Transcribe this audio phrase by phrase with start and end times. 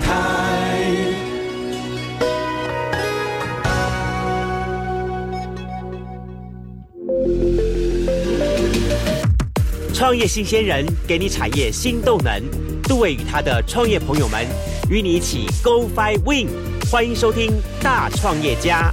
[0.00, 0.06] 台。
[9.92, 12.42] 创业新鲜人给你产业新动能，
[12.84, 14.46] 杜伟与他的创业朋友们
[14.90, 16.48] 与你一起 Go Fly Win，
[16.90, 18.90] 欢迎收听大创业家。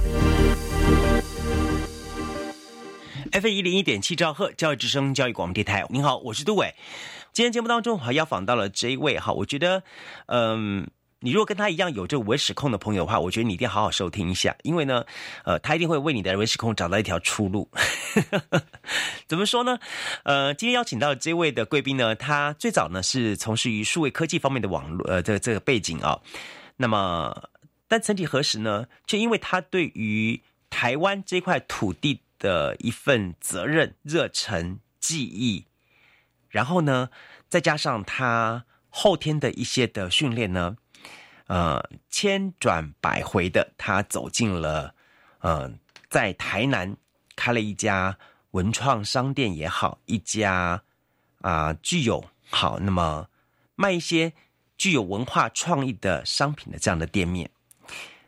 [3.32, 6.74] F 一零一点七兆赫教育之声教育广播电台，您好，我是杜伟。
[7.32, 9.82] 今天节目当中还邀访到了这一位哈，我觉得，
[10.26, 10.86] 嗯。
[11.20, 15.04] 你如果跟他一样有这个文史控的朋友的话，我觉得你一定要好好收听一下，因为呢，
[15.44, 17.68] 呃，他一定会为你的文史控找到一条出路。
[19.26, 19.80] 怎么说呢？
[20.22, 26.20] 呃，今天邀请到这位的贵宾呢，他最早呢是从事于数位科技方面的网络，呃，这个这个背景啊。
[26.76, 27.50] 那么，
[27.88, 30.40] 但曾几何时呢，却因为他对于
[30.70, 35.64] 台湾这块土地的一份责任、热忱、记忆，
[36.48, 37.10] 然后呢，
[37.48, 40.76] 再加上他后天的一些的训练呢。
[41.48, 44.94] 呃，千转百回的，他走进了，
[45.40, 45.72] 呃，
[46.08, 46.96] 在台南
[47.34, 48.16] 开了一家
[48.50, 50.82] 文创商店也好，一家
[51.40, 53.28] 啊具有好那么
[53.74, 54.32] 卖一些
[54.76, 57.50] 具有文化创意的商品的这样的店面。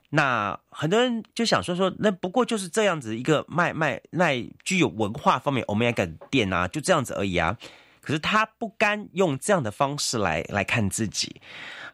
[0.09, 7.57] 那很多人就想说说，那不过就是这样子一个卖卖卖具有文化方面欧米伽店啊，就这样子而已啊。
[8.01, 11.41] 可是他不甘用这样的方式来来看自己。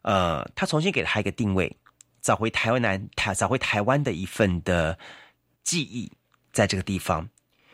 [0.03, 1.77] 呃，他重新给了他一个定位，
[2.23, 4.97] 找回台湾南台，找回台湾的一份的
[5.65, 6.11] 记忆，
[6.53, 7.29] 在这个地方。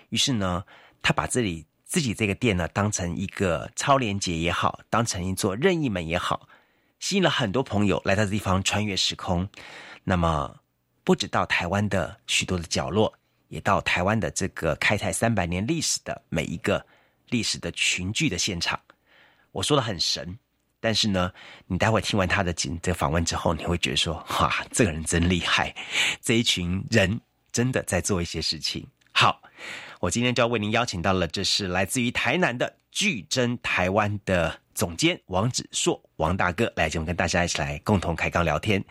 [0.08, 0.64] 于是呢，
[1.02, 6.48] 他把这里自己这个店呢，当成一个超连接也好，当成一座任意门也好，
[7.00, 9.46] 吸引了很多朋友来到这地方穿越时空。
[10.04, 10.56] 那么，
[11.04, 13.12] 不止到台湾的许多的角落，
[13.48, 16.84] 也到台湾的这个开台三百年历史的每一个
[17.32, 18.78] 历史的群聚的现场。
[19.50, 20.38] 我说的很神。
[20.84, 21.32] 但是呢，
[21.68, 25.72] 你待会听完他的这访问之后，你会觉得说，哇，这个人真厉害，
[26.20, 27.20] 这一群人
[27.52, 28.84] 真的在做一些事情。
[29.12, 29.40] 好，
[30.00, 38.84] 我今天就要为您邀请到了，这是来自于台南的巨真台湾的总监王子硕王大哥来节目跟大家一起来共同开杠聊天，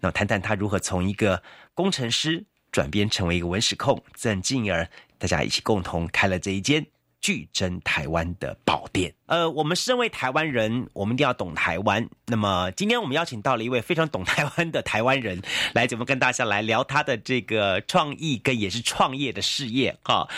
[0.00, 1.40] 那谈谈他如何从一个
[1.72, 4.84] 工程师转变成为一个文史控，再进而
[5.18, 6.84] 大家一起共同开了这一间。
[7.20, 12.08] 巨珍台湾的宝店，呃，我们身为台湾人，我们一定要懂台湾。
[12.26, 15.42] 那么，今天我们邀请到了一位非常懂台湾的台湾人，
[15.74, 20.28] 来怎么跟大家来聊他的这个创意跟也是创业的事业哈，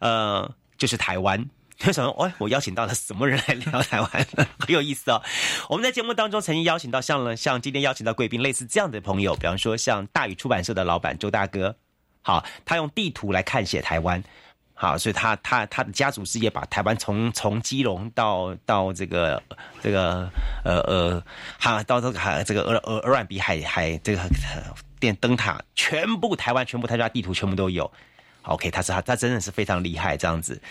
[0.00, 1.48] 呃，就是台湾。
[1.86, 2.10] 为什么？
[2.22, 4.10] 哎，我邀请到了什么人来聊台湾？
[4.60, 5.22] 很有意思哦。
[5.68, 11.74] 我们在节目当中曾经邀请到像了像今天邀请到贵宾类似这样的朋友，比方说像大宇出版社的老板周大哥，
[12.20, 14.22] 好，他用地图来看写台湾。
[14.82, 19.42] 好，所以他他他的家族事业把台湾从从基隆到到这个
[19.82, 20.26] 这个
[20.64, 21.22] 呃呃，
[21.58, 24.22] 哈到这个海这个鹅鹅鹅卵比海海这个
[24.98, 27.92] 电灯塔，全部台湾全部他家地图全部都有。
[28.44, 30.62] OK，他是他他真的是非常厉害这样子。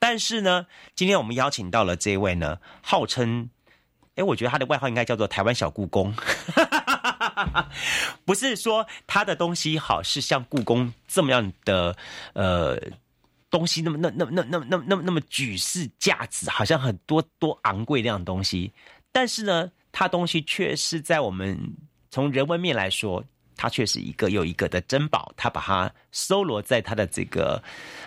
[0.00, 0.66] 但是呢，
[0.96, 3.50] 今天我们邀请到了这位呢，号称，
[4.16, 6.12] 哎，我觉得他的外号应该叫做台湾小故宫，
[8.26, 11.96] 不是说他的东西好，是像故宫这么样的
[12.32, 12.76] 呃。
[13.54, 18.72] 东西那么那那那那那那么那么举世价值，好像很多多昂贵那样的东西，
[19.12, 21.56] 但是呢，它东西却是在我们
[22.10, 23.22] 从人文面来说，
[23.56, 25.32] 它却是一个又一个的珍宝。
[25.36, 27.62] 他把它收罗在他的这个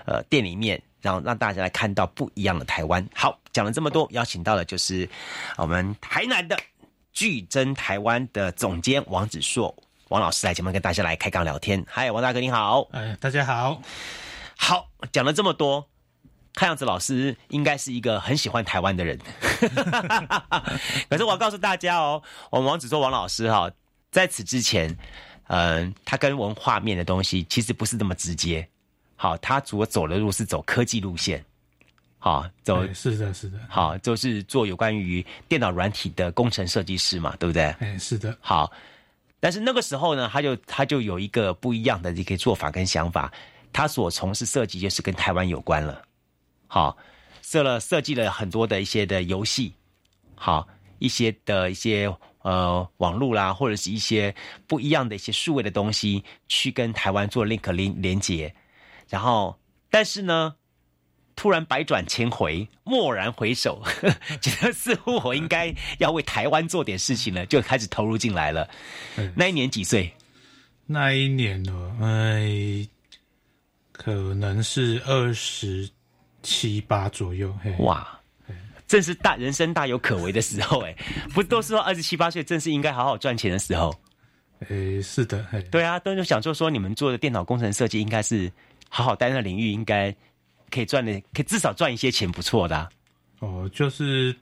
[0.06, 3.08] 呃店里面，然后让大家来看到不一样的台湾。
[3.16, 5.08] 好，讲了这么多，邀请到的就是
[5.56, 6.60] 我们台南的
[7.14, 9.74] 巨珍台湾的总监王子硕
[10.10, 11.82] 王老师来节目跟大家来开杠聊天。
[11.88, 12.86] 嗨，王大哥你好。
[12.92, 13.82] 哎，大家好。
[14.58, 15.88] 好，讲了这么多，
[16.54, 19.18] 看样子老师应该是一个很喜欢台湾的人。
[21.10, 23.72] 可是我要告诉大家哦，我们王子说王老师哈，
[24.12, 24.98] 在此之前，
[25.48, 28.68] 嗯，他跟文化面的东西其实不是那么直接。
[29.16, 31.44] 好，他主要走的路是走科技路线。
[32.20, 33.60] 好，走是的，是的。
[33.70, 37.64] 好，就是做有关于电脑软体的工程设计师嘛，对不对？
[37.80, 38.36] 哎，是的。
[38.42, 38.72] 好，
[39.40, 43.32] 但是那个时候呢，他就他就有一个不一样的一个做法跟想法。
[43.78, 46.02] 他所从事设计就是跟台湾有关了，
[46.66, 46.98] 好，
[47.44, 49.72] 设了设计了很多的一些的游戏，
[50.34, 54.34] 好，一些的一些呃网络啦，或者是一些
[54.66, 58.52] 不一样的一些数位的东西，去跟台湾做 link 连连接，
[59.10, 59.56] 然后，
[59.92, 60.56] 但是呢，
[61.36, 63.84] 突然百转千回，蓦然回首，
[64.42, 68.68] 觉得似乎我应该要为台湾做点事情了，就开始投入进来了。
[69.36, 70.12] 那一年几岁？
[70.88, 71.96] 那一年呢？
[72.02, 72.90] 哎。
[73.98, 75.90] 可能是二十
[76.44, 77.76] 七八左右，嘿。
[77.80, 78.08] 哇，
[78.88, 80.96] 正是大人生大有可为的时候，哎，
[81.34, 83.94] 不都是说二十七八岁正是应该好好赚钱的时候？
[84.70, 88.52] 诶，是的，嘿，对啊，都是想说说你们做的电脑工程设计，应该是
[88.90, 90.16] 好好待那领域，应该
[90.72, 92.90] 可以赚的，可以至少赚一些钱，不错的啊、
[93.40, 94.36] 哦，就是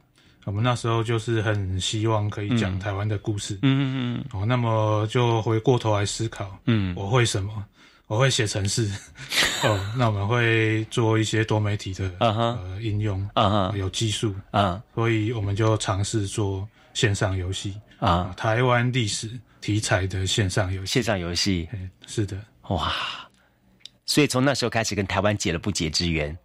[0.46, 4.26] 我们那时候就是很希望可以讲台湾的故事，嗯嗯嗯。
[4.32, 6.94] 哦，那么就回过头来思考，嗯。
[6.96, 7.66] 我会什么？
[8.08, 8.88] 我会写程式，
[9.64, 20.94] 哦，那我们会做一些多媒体的呃应用，嗯嗯有技术，嗯所以我们就尝试做线上游戏，啊，啊，台湾历史题材的线上游戏。
[20.94, 22.38] 线上游戏嘿是的，
[22.70, 22.94] 哇，
[24.06, 26.38] 所以从那时候开始跟台湾结了不解之缘。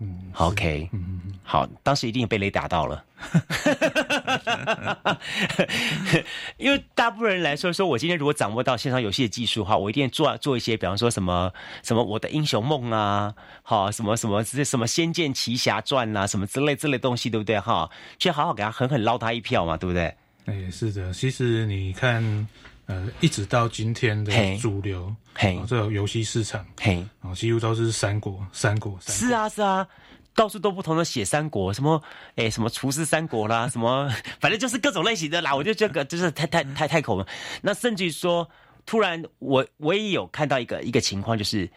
[0.00, 3.04] 嗯，OK，嗯嗯好，当时一定被雷打到了，
[6.58, 11.52] 因为大部分人来说，说我今天如果掌握到线上游戏的技术的话，我一定做做一些，比方说什么
[11.84, 13.32] 什么我的英雄梦啊，
[13.62, 17.60] 好什么什么这什么仙剑奇侠传啊，什么之类之类的东西，对不对？
[17.60, 17.88] 哈，
[18.18, 20.12] 去好好给他狠狠捞他一票嘛，对不对？
[20.46, 21.12] 哎、是的。
[21.12, 22.48] 其实你看，
[22.86, 29.86] 呃，一直到今天的主流，嘿哦，这个游戏市场，嘿，哦，几乎都是三国，三国，三国是啊是啊。
[30.36, 32.00] 到处都不同的写三国，什么
[32.36, 35.52] 诶什么厨师三国啦， 什么反正就是各种类型的啦。
[35.52, 37.26] 我就这个就是太太太太口了。
[37.62, 38.48] 那甚至于说，
[38.84, 41.68] 突然我我也有看到一个一个情况，就是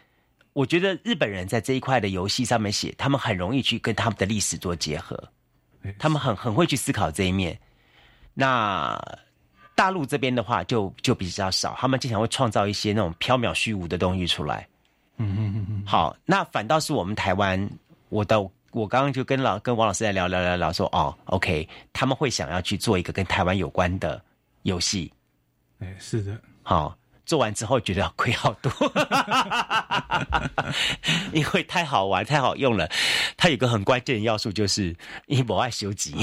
[0.53, 5.17] 我觉得日本人在这一块的游戏上面写，他们很容易去跟他们的历史做结合，
[5.83, 7.57] 哎他们很很会去思考这一面。
[8.33, 9.01] 那
[9.73, 14.67] 大陆这边的话就就比较少，他们经常会创造一些那种缥缈虚无的东西出来。
[15.17, 17.69] 嗯嗯嗯嗯，好，那反倒是我们台湾，
[18.09, 18.41] 我的
[18.71, 24.21] 我刚刚就跟老跟王老师在聊聊聊聊说，哦，OK，他们会想要去做一个跟台湾有关的
[24.63, 25.11] 游戏，
[25.79, 26.95] 哎、是的，好，
[27.25, 28.71] 做完之后觉得亏好多，
[31.33, 32.89] 因为太好玩、太好用了。
[33.37, 34.95] 它有个很关键的要素就是
[35.25, 36.15] 你不爱修集，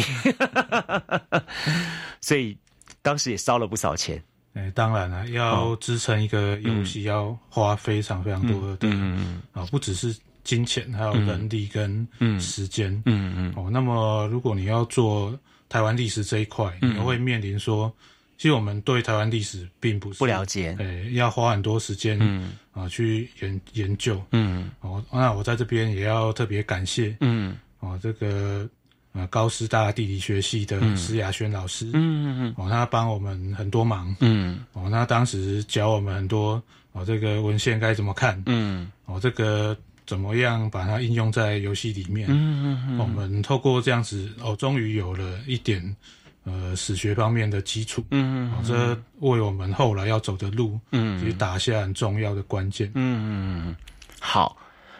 [2.20, 2.58] 所以
[3.02, 4.22] 当时也烧了不少钱。
[4.54, 10.16] 哎、当然了，要支撑一个游戏，要花非常非常多的，嗯啊、不只是
[10.46, 12.06] 金钱，还有人力跟
[12.40, 15.36] 时间，嗯嗯哦，那么如果你要做
[15.68, 16.94] 台湾历史这一块，嗯。
[16.94, 17.92] 你会面临说，
[18.38, 20.76] 其实我们对台湾历史并不是不了解。
[20.78, 22.52] 诶、要花很多时间，嗯。
[22.72, 24.70] 啊，去研研究，嗯。
[24.80, 27.56] 哦，那我在这边也要特别感谢，嗯。
[27.80, 28.68] 哦，这个
[29.12, 34.60] 呃高师大地理学系的施雅轩老师，嗯嗯哦，他帮我们很多忙，嗯。
[34.74, 38.90] 哦，那当时教我们很多，哦，这个文献该怎么看，嗯。
[39.06, 45.96] 哦，这个怎么样把它应用在游戏里面，嗯嗯嗯我们透过这样子，哦，终于有了一点
[46.44, 51.18] 呃史学方面的基础，嗯哦，这为我们后来要走的路，嗯。
[51.18, 52.90] 其实打下很重要的关键。
[52.94, 53.76] 嗯嗯嗯，
[54.20, 54.56] 好。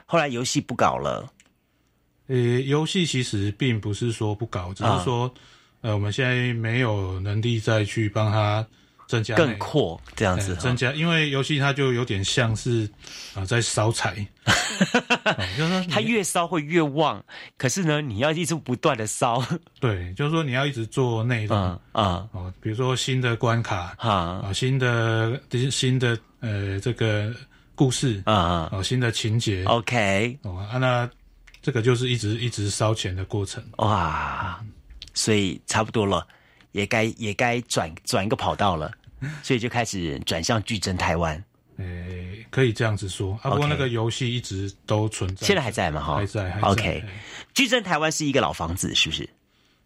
[0.09, 1.33] 后来游戏不搞了，
[2.29, 4.99] 呃，游戏其实并不是说不搞，只啊。
[4.99, 5.33] 是说，
[5.81, 8.67] 呃，我们现在没有能力再去帮它
[9.07, 12.89] 增加更内扩这样子增加，因为游戏它就有点像是
[13.35, 17.23] 啊、在烧柴， 哦就是说它越烧会越旺，
[17.57, 19.45] 可是呢，你要一直不断的烧，
[19.81, 22.29] 对，就是说你要一直做内容、嗯嗯。
[22.33, 24.11] 哦，比如说新的关卡哈。
[24.47, 27.33] 啊、新的新的呃这个
[27.75, 29.65] 故事啊哦，新的情节。
[29.65, 31.09] 哦，OK，啊，那
[31.63, 33.63] 这个就是一直一直烧钱的过程。
[33.79, 34.61] 哇，
[35.15, 36.27] 所以差不多了，
[36.77, 38.93] 也该也该转转一个跑道了，
[39.43, 41.43] 所以就开始转向矩阵台湾，
[41.79, 43.33] 诶，可以这样子说。
[43.43, 43.51] 啊。
[43.51, 46.03] 不过那个游戏一直都存在，现在还在吗？
[46.03, 47.05] 哈，还在还在 OK，嘿。
[47.55, 49.27] 矩阵台湾是一个老房子，是不是？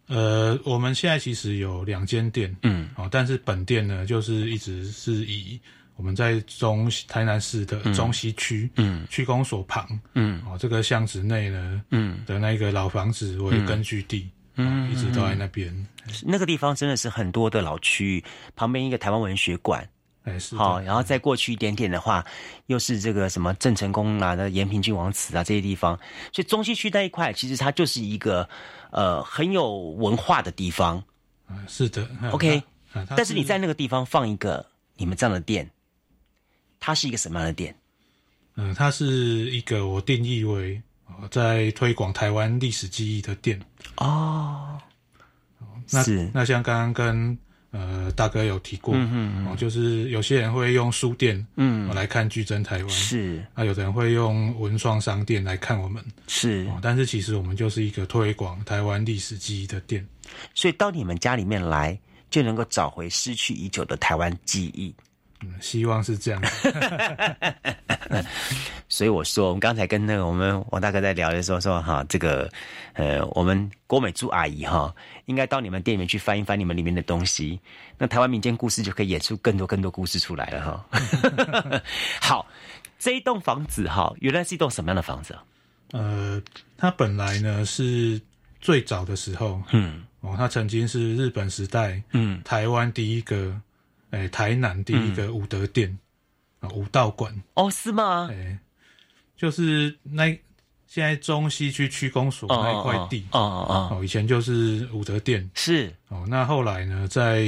[0.09, 5.61] 呃，我们现在其实有两间店，嗯，哦，但是本店呢，就是一直是以
[5.94, 9.06] 我们在中台南市的中西区，嗯。
[9.09, 10.42] 区公所旁，嗯。
[10.44, 14.28] 哦，这个巷子内呢嗯，的那个老房子为根据地，
[14.60, 15.86] 嗯，一直都在那边，
[16.24, 18.24] 那个地方真的是很多的老区域，
[18.54, 19.88] 旁边一个台湾文学馆，
[20.24, 22.24] 哎，是好，然后再过去一点点的话，
[22.66, 25.96] 又是这个什么郑成功啊、的延平郡王祠啊这些地方，
[26.32, 28.48] 所以中西区那一块其实它就是一个
[28.90, 31.02] 呃很有文化的地方。
[31.46, 32.62] 啊是的 OK，
[32.92, 34.64] 啊但是你在那个地方放一个
[34.96, 35.68] 你们这样的店，
[36.78, 37.74] 它是一个什么样的店？
[38.56, 39.06] 嗯，它是
[39.50, 40.80] 一个我定义为
[41.18, 43.60] 哦在推广台湾历史记忆的店。
[43.96, 44.78] 哦，
[45.90, 46.30] 那是。
[46.32, 47.38] 那像刚刚跟
[47.72, 51.88] 呃大哥有提过，嗯嗯哦，就是有些人会用书店嗯。
[51.88, 53.44] 哦来看矩阵台湾，是。
[53.54, 56.04] 那有的人会用文创商店来看我们。
[56.26, 60.06] 是，哦，但是其实我们就是一个推广台湾历史记忆的店。
[60.54, 61.98] 所以到你们家里面来，
[62.30, 64.94] 就能够找回失去已久的台湾记忆。
[65.42, 66.42] 嗯，希望是这样。
[68.88, 72.50] 所以我说，我们刚才跟那个我们王大哥在聊的时候说，哈，这个
[72.94, 74.92] 呃，我们郭美珠阿姨哈，
[75.26, 77.61] 应该到你们店里面去翻一翻你们里面的东西，
[77.97, 80.85] 那台湾民间故事就可以演出更多更多故事出来了哈。
[82.20, 82.47] 好，
[82.99, 85.44] 这一栋房子哈，原来是一栋什么样的房子啊？
[85.92, 86.42] 呃，
[86.76, 88.20] 它本来呢是
[88.61, 93.59] 最早的时候，嗯哦，它曾经是日本时代嗯，台湾第一个，
[94.10, 95.98] 哎、台南第一个武德殿
[96.60, 98.28] 啊、武道馆，哦，是吗？
[98.30, 98.58] 哎、？
[99.36, 100.26] 就是那
[100.86, 105.90] 现在中西区区公所那一块地，哦哦哦，哦，以前就是武德殿，是。
[106.08, 107.46] 哦，那后来呢，在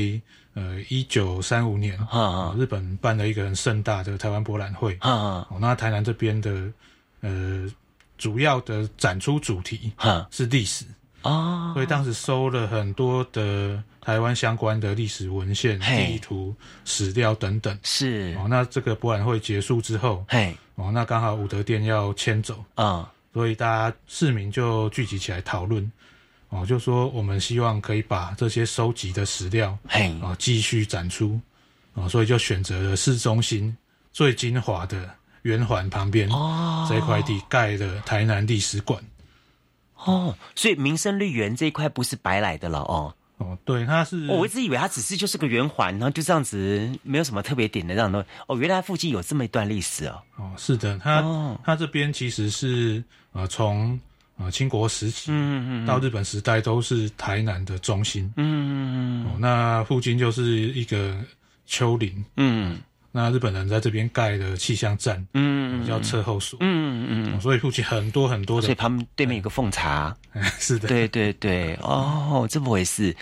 [0.54, 6.72] 呃一九三五年，啊哦，日本办了一个很盛大的台湾博览会，啊啊哦，那台南这边的
[7.20, 7.68] 呃
[8.16, 10.86] 主要的展出主题啊是历史，
[11.22, 16.54] 哦，所以当时收了很多的台湾相关的历史文献、地图、
[16.84, 17.78] 史料等等。
[17.84, 18.36] 是。
[18.38, 20.54] 哦，那这个博览会结束之后，嘿。
[20.74, 25.90] 哦，那刚好武德殿要迁走，啊所以大家市民就聚集起来讨论，
[26.48, 30.12] 哦，就说我们希望可以把这些收集的史料嘿。
[30.20, 31.40] 啊继续展出，
[31.94, 33.74] 啊，所以就选择了市中心
[34.12, 35.08] 最精华的
[35.42, 36.86] 圆环旁边哦。
[36.88, 39.00] 这一块地盖的台南历史馆。
[40.04, 43.14] 哦，所以民生绿园这一块不是白来的了哦。
[43.42, 48.24] 哦，对，它是哦我一直以为它只是就是个圆环，然后就这样子，没有什么特别点的这样的。
[48.46, 50.22] 哦，原来附近有这么一段历史哦。
[50.36, 53.98] 哦，是的，它、哦它这边其实是呃从
[54.38, 58.32] 呃清国时期嗯嗯到日本时代都是台南的中心。
[58.36, 61.18] 嗯哦，那附近就是一个
[61.66, 62.78] 丘陵，嗯
[63.14, 70.16] 那日本人在这边盖的气象站，嗯叫侧后所，嗯嗯嗯所以附近很多很多的所以的，旁边对面有个奉茶。
[70.58, 73.14] 是的，对对对，哦，这么回事。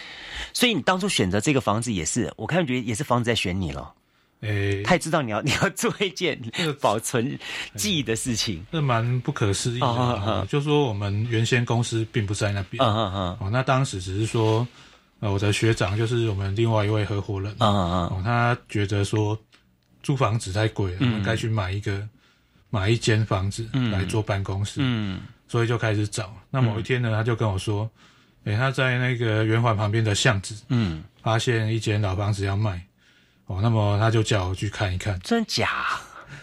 [0.53, 3.93] 所以你当初选择这个房子也是，我看觉得也是房子在选你了。
[4.43, 7.39] 诶，他也知道你要 你要做一件这个保存
[7.75, 8.65] 记忆的事情。
[8.71, 14.67] 这蛮不可思议的，就说我们原先公司并不在那边，嗯嗯嗯哦，那当时只是说，
[15.19, 19.39] 呃，我的学长就是我们另外一位合伙人，嗯嗯嗯，他觉得说
[20.03, 22.07] 租房子太贵了，我们该去买一个
[22.71, 26.33] 买一间房子来做办公室，嗯所以就开始找。
[26.51, 27.91] 那某一天呢，他就跟我说，
[28.45, 32.87] 诶、他在那个圆环旁边的巷子嗯，发现一间老房子要卖，
[33.47, 35.19] 哦，那么他就叫我去看一看。
[35.21, 35.69] 真假？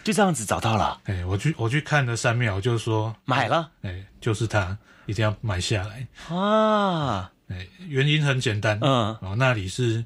[0.04, 6.06] 就这样子找到了，诶、我去我去看了三秒，就说，买了诶、就是他，一定要买下来。
[6.34, 7.30] 啊！
[7.48, 10.04] 诶、原因很简单，嗯，哦，那里是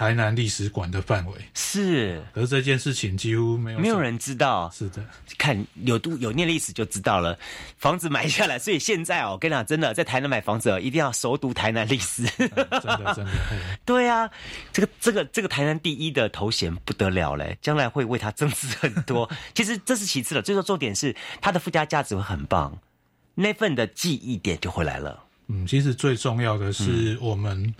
[0.00, 3.78] 台南历史馆的范围，是可是这件事情几乎没有。
[3.78, 5.04] 没有人知道，是的，
[5.36, 7.38] 看有读有念历史就知道了。
[7.76, 12.22] 房子买下来，所以现在哦，我跟你讲，真的在台南买房子哦，一定要熟读台南历史。
[12.40, 14.30] 真的真的，嘿对啊，
[14.72, 19.30] 这个这个这个台南第一的头衔不得了嘞，将来会为他增值很多。
[19.54, 22.74] 其实这是其次了，最说重点是它的附加价值会很棒，
[23.34, 25.22] 那份的记忆点就回来了。
[25.48, 27.74] 嗯，其实最重要的是我们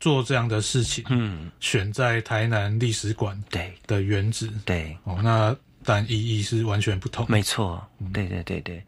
[0.00, 3.74] 做这样的事情，嗯，选在台南历史馆对。
[3.86, 4.50] 的原址。
[4.64, 7.26] 对，哦，那但意义是完全不同。
[7.28, 8.84] 没错，对对对对。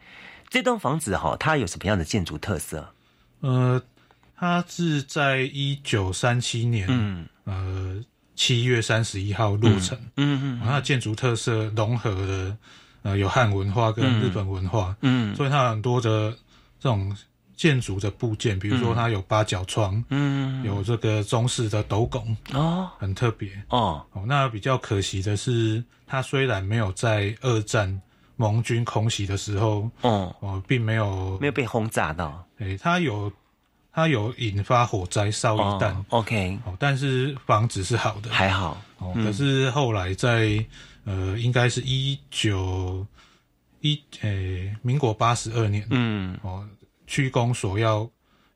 [0.49, 2.93] 这栋房子哈、它有什么样的建筑特色？
[3.41, 3.83] 呃，
[4.37, 7.27] 它是在一九三七年，嗯。
[7.45, 8.05] 呃
[8.37, 12.57] 七月三十一号落成，嗯嗯它的建筑特色融合了
[13.03, 15.37] 呃有汉文化跟日本文化，嗯。
[15.37, 16.31] 所以它有很多的
[16.79, 17.15] 这种
[17.61, 22.89] 建筑的部件，比如说它有八角窗，嗯，有这个中式的斗拱，哦。
[22.99, 23.51] 很特别。
[23.69, 24.03] 哦。
[24.13, 28.01] 哦，那比较可惜的是，它虽然没有在二战
[28.37, 32.43] 盟军空袭的时候，哦，哦，并没有没有被轰炸到。
[32.61, 33.31] 诶，它有
[33.93, 40.65] 它有引发火灾烧一弹，哦，OK，哦，但是房子是好的，还好，哦，可是后来在
[41.05, 43.07] 呃，应该是一九
[43.83, 46.39] 一诶，民国八十二年，嗯。
[46.41, 46.67] 哦，
[47.11, 48.09] 区公所要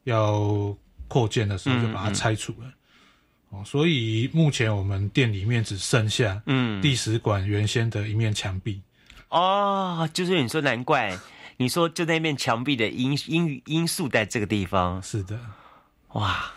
[0.05, 0.77] 要
[1.09, 2.73] 扩建的时候，就把它嗯拆除了。
[3.51, 8.81] 哦，所以目前我们店里面只剩下嗯，历史馆原先的一面墙壁。
[9.29, 11.19] 哦，就是你说难怪，
[11.57, 15.39] 你说就那面墙壁的因因因素在这个地方，是的，
[16.13, 16.53] 哇，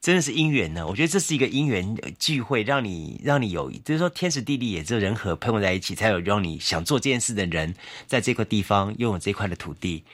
[0.00, 0.86] 真的是因缘呢。
[0.86, 7.74] 我觉得这是一个因缘呃聚会，让你让你有，就是说天时地利也只有人和碰在一起，才有让你想做这件事的人，
[8.06, 10.04] 在这块地方拥有这块的土地，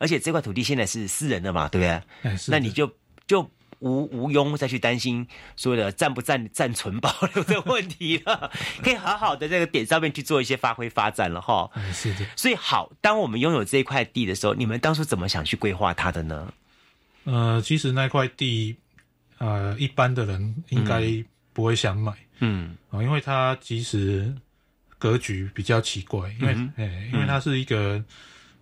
[0.00, 2.36] 而且这块土地现在是私人的嘛，对不对？
[2.48, 2.90] 那你就
[3.26, 3.42] 就
[3.78, 5.26] 无无庸再去担心
[5.56, 8.50] 所谓的占不占占存保留的问题了，
[8.82, 11.70] 可以好好的在这个点上面去做一些发挥发展了哈。
[11.74, 16.52] 哎是的，所以好，当我们拥有这一块地的时候，你们当初怎么想去规划它的呢？
[17.24, 18.74] 呃，其实那块地，
[19.38, 21.02] 呃，一般的人应该
[21.52, 22.12] 不会想买。
[22.38, 22.76] 嗯。
[22.90, 24.34] 啊、因为它其实
[24.98, 28.02] 格局比较奇怪，因为哎、因为它是一个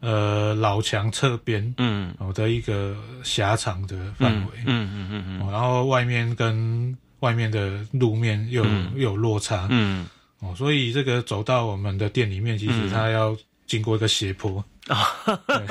[0.00, 2.14] 呃老墙侧边嗯。
[2.18, 10.06] 哦的一个狭长的范围，嗯嗯嗯嗯哦，然后外面跟外面的路面又有、又有落差，嗯，
[10.40, 13.36] 哦，所以这个走到我们的店里面，其实它要
[13.66, 14.64] 经过一个斜坡。
[15.46, 15.66] 对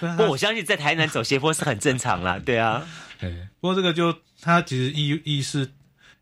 [0.10, 2.86] 不过我相信在台南走斜坡是很正常啦，对啊，
[3.18, 3.30] 对，
[3.60, 5.68] 不过这个就它其实意意是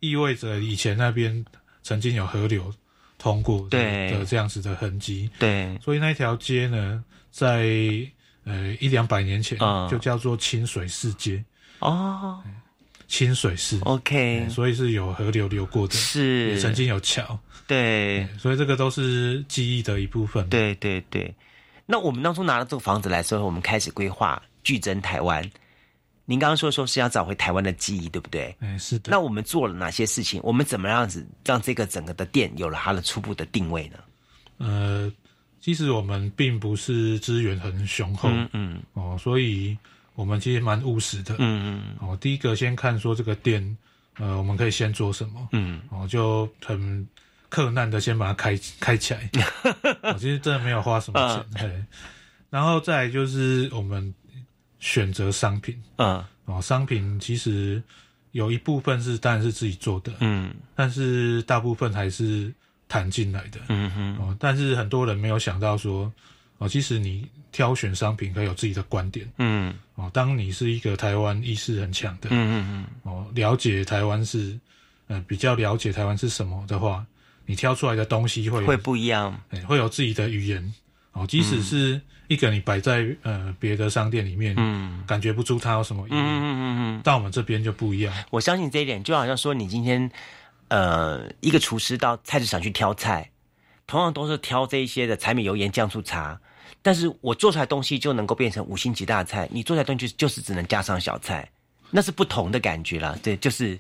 [0.01, 1.45] 意味着以前那边
[1.83, 2.73] 曾经有河流
[3.23, 4.11] 通过的对。
[4.11, 7.69] 的这样子的痕迹，对，所以那条街呢，在
[8.43, 9.89] 呃一两百年前嗯。
[9.89, 11.43] 就叫做清水寺街，
[11.79, 12.43] 哦。
[13.07, 13.79] 清水寺。
[13.83, 16.59] ，OK，所以是有河流流过的，是。
[16.61, 17.39] 曾，经有桥，
[17.69, 18.27] 对。
[18.39, 21.33] 所以这个都是记忆的一部分。，对对对。
[21.87, 25.49] 那我们当初拿了这个房子来之后，我们开始规划巨增台湾。
[26.33, 28.57] 您刚刚说说是要找回台湾的记忆，对不对？
[28.61, 29.11] 哎，是的。
[29.11, 30.41] 那我们做了哪些事情？
[30.43, 33.99] 我们怎么样子让这个整个的店有了它的初步的定位呢？
[34.57, 35.13] 呃，
[35.61, 39.77] 其实我们并不是资源很雄厚、嗯嗯哦，所以
[40.15, 41.35] 我们其实蛮务实的。
[41.39, 43.77] 嗯嗯哦，第一个先看说这个店，
[44.17, 47.07] 呃，我们可以先做什么，嗯，哦，就很
[47.51, 49.29] 困难的先把它开开起来。
[50.03, 51.85] 我、 其实真的没有花什么钱，嘿
[52.49, 54.15] 然后再来就是我们
[54.83, 57.81] 选择商品嗯哦，商品其实
[58.33, 62.53] 有一部分是当然是自己做的，嗯但是大部分还是
[62.89, 63.61] 谈进来的。
[63.69, 66.13] 嗯哼，哦，但是很多人没有想到说，
[66.59, 69.31] 哦，其实你挑选商品可以有自己的观点。
[69.39, 74.59] 嗯哦，当你是一个台湾意识很强的，嗯嗯嗯哦，了解台湾是，
[75.07, 77.07] 呃，比较了解台湾是什么的话，
[77.47, 79.41] 你挑出来的东西会会不一样。
[79.51, 80.75] 哎会有自己的语言。
[81.13, 82.01] 哦，即使是
[82.33, 88.15] 一个你摆在呃别的商店里面，嗯感觉不出它有什么意义，嗯嗯嗯嗯，到我们这边就不一样。
[88.31, 90.11] 我相信这一点，就好像说你今天
[90.69, 93.31] 呃一个厨师到菜市场去挑菜，
[93.87, 96.41] 同样都是挑这一些的柴米油盐酱醋茶。
[96.85, 101.49] 但是我做出来的东西就能够变成五星级大菜，你做出来的东西就就是只能加上小菜，
[101.91, 103.17] 那是不同的感觉啦。
[103.23, 103.79] 对，就是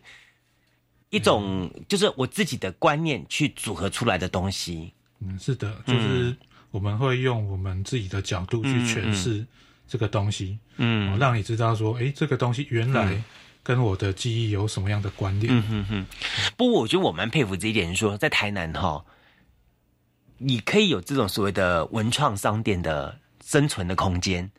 [1.10, 4.92] 一种、就是我自己的观念去组合出来的东西。
[5.18, 6.36] 嗯，是的，就是
[6.72, 9.46] 我们会用我们自己的角度去诠释
[9.87, 13.22] 这个东西，嗯哦，让你知道说，诶，这个东西原来
[13.62, 15.54] 跟我的记忆有什么样的关联。
[15.54, 16.06] 嗯哼哼。
[16.56, 19.04] 不过我觉得我蛮佩服这一点，是说在台南哈，
[20.38, 24.50] 你可以有这种所谓的文创商店的生存的空间。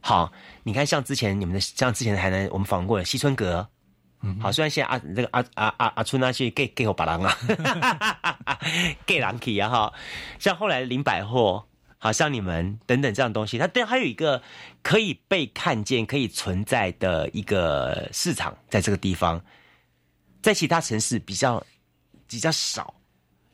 [0.00, 3.75] 好，你看像之前你们的，像之前的台南我们访问过的西村阁，嗯，
[4.40, 7.36] 好，虽然现在阿这个阿阿阿阿春啊去 gay gay 我把狼啊
[9.06, 9.92] ，gay 狼体啊哈，
[10.38, 11.66] 像后来林百货，
[11.98, 14.42] 好像你们等等这样东西，它对还有一个
[14.82, 19.42] 可以被看见、可以存在的一个市场，在这个地方，
[20.42, 21.64] 在其他城市比较
[22.28, 22.94] 比较少。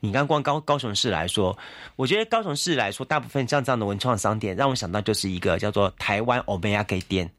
[0.00, 1.56] 你刚光高高雄市来说，
[1.94, 7.30] 我觉得高雄市来说，大部分像这样的文创商店，让我想到就是一个叫做台湾欧美亚给店，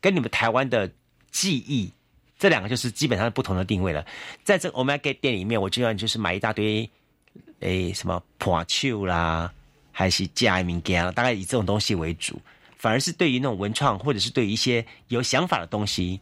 [0.00, 0.90] 跟你们台湾的
[1.30, 1.92] 记忆
[2.40, 4.04] 这两个就是基本上是不同的定位了。
[4.42, 6.88] 在这 Omega 店里面，我基本上就是买一大堆，
[7.60, 9.52] 诶什么破球啦，
[9.92, 12.40] 还是加名件啦，大概以这种东西为主。
[12.78, 16.18] 反而是对于那种文创或者是对于一些有想法的东西，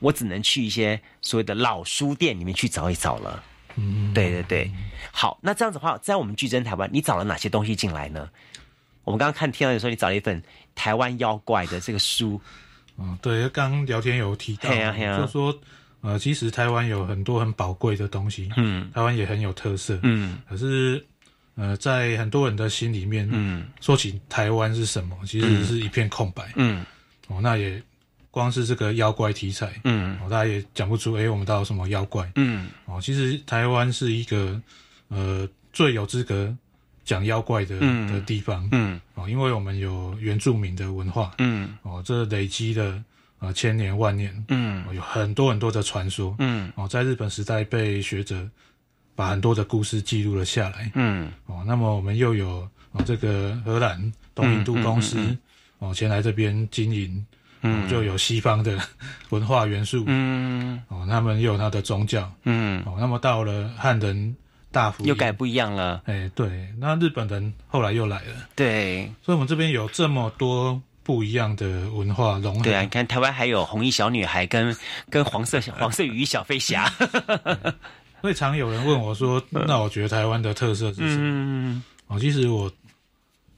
[0.00, 3.44] 我只能去一些所谓的老书店里面去找一找了。
[3.76, 4.70] 嗯，对对对，
[5.12, 8.30] 好，那这样子的话，在我们矩阵台湾，你找了哪些东西进来呢？
[9.02, 10.42] 我们刚刚看听到的时候，你找了一份
[10.74, 12.40] 台湾妖怪的这个书，
[12.98, 15.18] 嗯，对，刚刚聊天有提到，嘿啊啊。
[15.18, 15.56] 就说
[16.00, 18.90] 呃，其实台湾有很多很宝贵的东西，嗯。
[18.92, 20.38] 台湾也很有特色，嗯。
[20.48, 21.04] 可是
[21.54, 23.66] 呃，在很多人的心里面，嗯。
[23.80, 26.52] 说起台湾是什么，其实是一片空白。
[26.56, 26.84] 嗯。
[27.28, 27.82] 哦，那也
[28.30, 30.18] 光是这个妖怪题材，嗯。
[30.22, 32.30] 哦，大家也讲不出，诶，我们到底有什么妖怪？
[32.36, 32.68] 嗯。
[32.84, 34.60] 哦，其实台湾是一个
[35.08, 36.54] 呃最有资格
[37.04, 38.10] 讲妖怪的、嗯。
[38.12, 39.00] 的地方，嗯。
[39.14, 41.76] 哦，因为我们有原住民的文化，嗯。
[41.82, 43.02] 哦，这累积的
[43.38, 44.84] 呃千年万年，嗯。
[44.88, 46.72] 哦有很多很多的传说，嗯。
[46.76, 48.48] 哦，在日本时代被学者
[49.14, 51.30] 把很多的故事记录了下来，嗯。
[51.46, 55.38] 哦，那么我们又有哦这个荷兰东印度公司、嗯。
[55.78, 57.24] 哦前来这边经营，
[57.60, 57.84] 嗯。
[57.84, 58.78] 哦，就有西方的
[59.30, 60.82] 文化元素，嗯。
[60.88, 64.34] 哦，他们又有他的宗教，嗯，哦，那么到了汉人
[64.74, 66.02] 大幅又改，不一样了。
[66.06, 69.08] 哎，对，那日本人后来又来了，对。
[69.22, 74.76] 所以我们这边有这么多不一样的文化融合，对啊，你看台湾还有红衣小女孩跟
[75.08, 76.92] 跟黄色 黄色雨衣小飞侠。
[78.20, 81.20] 所以常有人问我说，那我觉得台湾的特色是什么？
[81.20, 81.82] 嗯。
[82.08, 82.70] 哦，其实我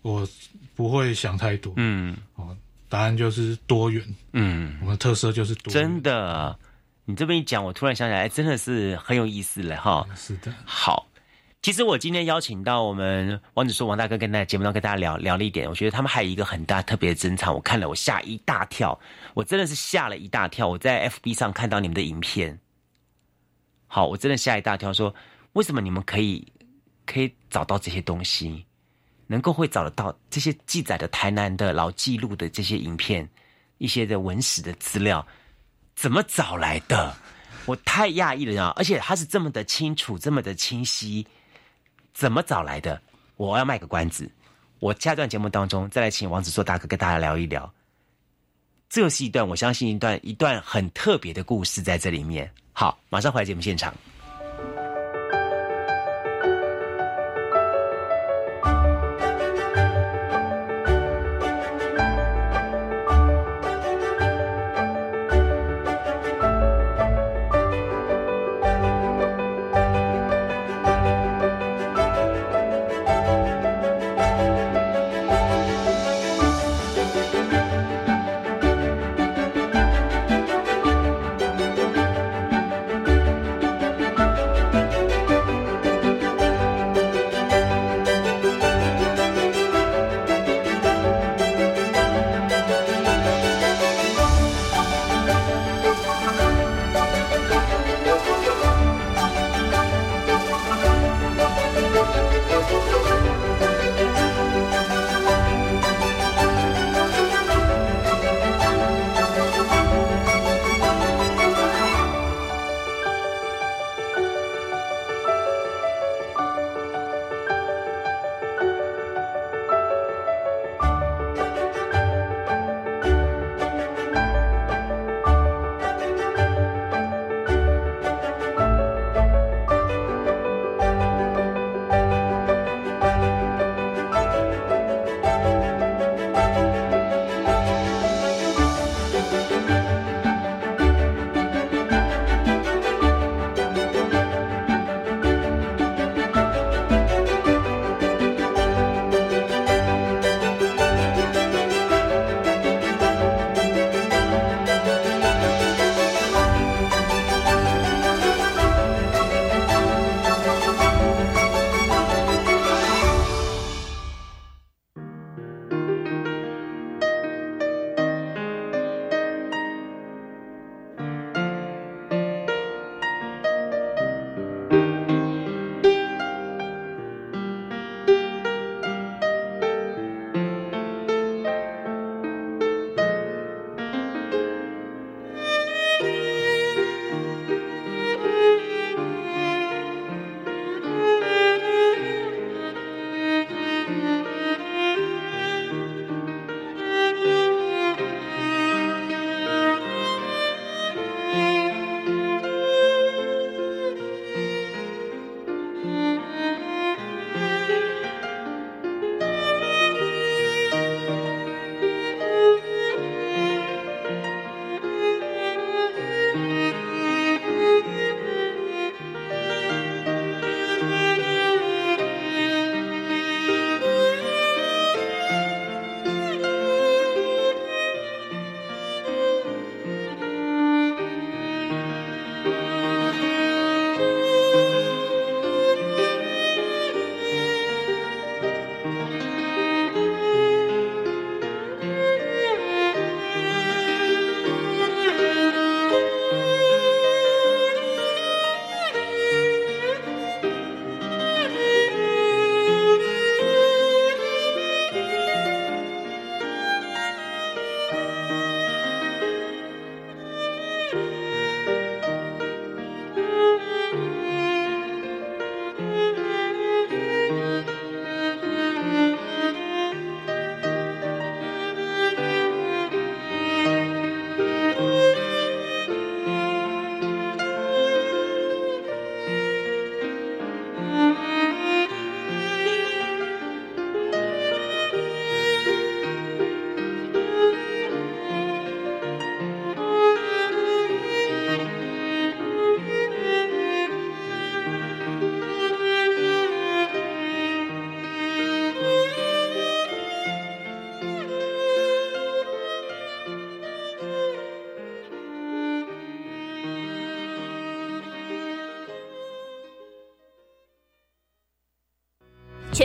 [0.03, 0.29] 我
[0.75, 2.17] 不会想太多，嗯。
[2.35, 2.55] 哦，
[2.89, 6.57] 答案就是多元，嗯，我们的特色就是多元，真的，
[7.09, 10.05] 你这边一讲，我突然想起来，哎真的是很有意思了哈。
[10.17, 11.07] 是的，好，
[11.63, 18.99] 其实我今天邀请到我们王子说王大哥跟在节目上跟大家聊聊了一点，我觉得他们还有一个很大特别的珍藏，我看了我吓一大跳，
[19.35, 20.67] 我真的是吓了一大跳。
[20.67, 22.59] 我在 FB 上看到你们的影片，
[23.87, 25.15] 好，我真的吓一大跳，说
[25.53, 26.45] 为什么你们可以
[27.07, 28.67] 可以找到这些东西，
[29.29, 33.29] 能够会找得到这些记载的台南的老记录的这些影片，
[33.79, 35.25] 一些的文史的资料，
[35.97, 37.17] 怎么找来的？
[37.65, 41.27] 我太讶异了，而且他是这么的清楚，这么的清晰。
[42.15, 43.03] 怎么找来的？
[43.37, 44.31] 我要卖个关子，
[44.79, 47.71] 我下段节目当中再来请王子硕大哥跟大家聊一聊。
[48.89, 52.49] 这是一段我相信一段一段很特别的故事在这里面。
[52.73, 53.93] 好，马上回来节目现场。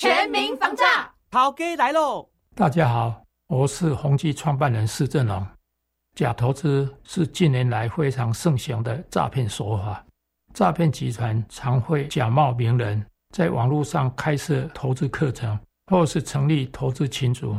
[0.00, 2.26] 全民防诈，桃哥来喽！
[2.54, 3.22] 大家好。
[3.48, 5.46] 我是宏基创办人施正荣。
[6.16, 10.02] 假投资是近年来非常盛行的诈骗手法。
[10.54, 13.04] 诈骗集团常会假冒名人，
[13.36, 15.58] 在网络上开设投资课程，
[15.88, 17.54] 或是成立投资群组。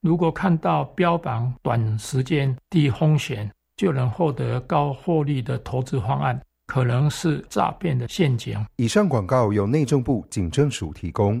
[0.00, 8.58] 如果看到标榜短时间低风险就能获得高获利的投资方案，可能是诈骗的陷阱。
[8.74, 11.40] 以上广告由内政部警政署提供。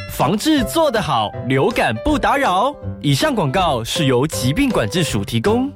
[0.21, 2.71] 防治做得好，流感不打扰。
[3.01, 5.67] 以上广告是由疾病管制署提供。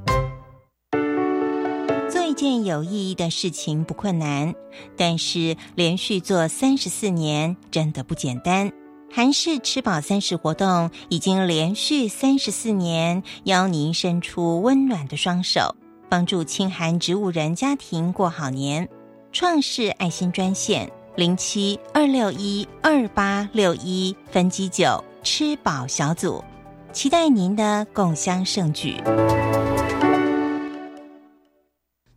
[2.08, 4.54] 做一件有意义的事情不困难，
[4.96, 8.70] 但是连续做三十四年真的不简单。
[9.12, 15.74] 韩式吃饱三十活动已经连续三十四年，邀您伸出温暖的双手，
[16.08, 18.88] 帮助清寒植物人家庭过好年。
[19.32, 26.44] 创世爱心专线零七二六一二八六一分机九吃饱小组，
[26.92, 29.02] 期待您的共襄盛举。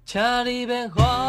[0.06, 1.29] 请你别烦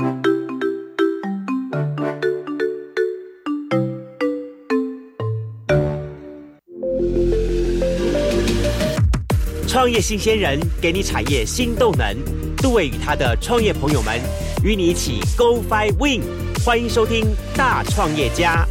[9.81, 12.15] 创业新鲜人给你产业新动能，
[12.57, 14.21] 杜伟与他的创业朋友们
[14.63, 16.21] 与你一起 Go Fly Win，
[16.63, 17.25] 欢迎收听
[17.57, 18.63] 大创业家。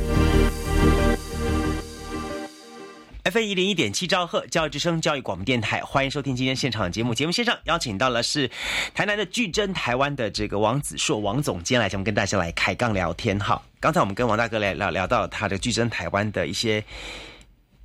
[3.25, 7.13] F 一零一点七兆赫教育之声教育广播电台，欢迎收听今天现场节目。
[7.13, 8.49] 节目线上邀请到了是
[8.95, 13.37] 台南的巨珍台湾的这个王子硕王总监来节目跟大家来开杠聊天。
[13.41, 16.85] 好，刚才我们跟王大哥来聊聊到他的巨珍台湾的一些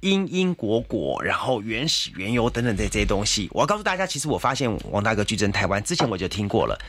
[0.06, 3.50] 因因果果，然后原始缘由等等的这些东西。
[3.52, 6.80] 我要告诉大家，其实我发现王大哥巨珍台湾之前我就听过了。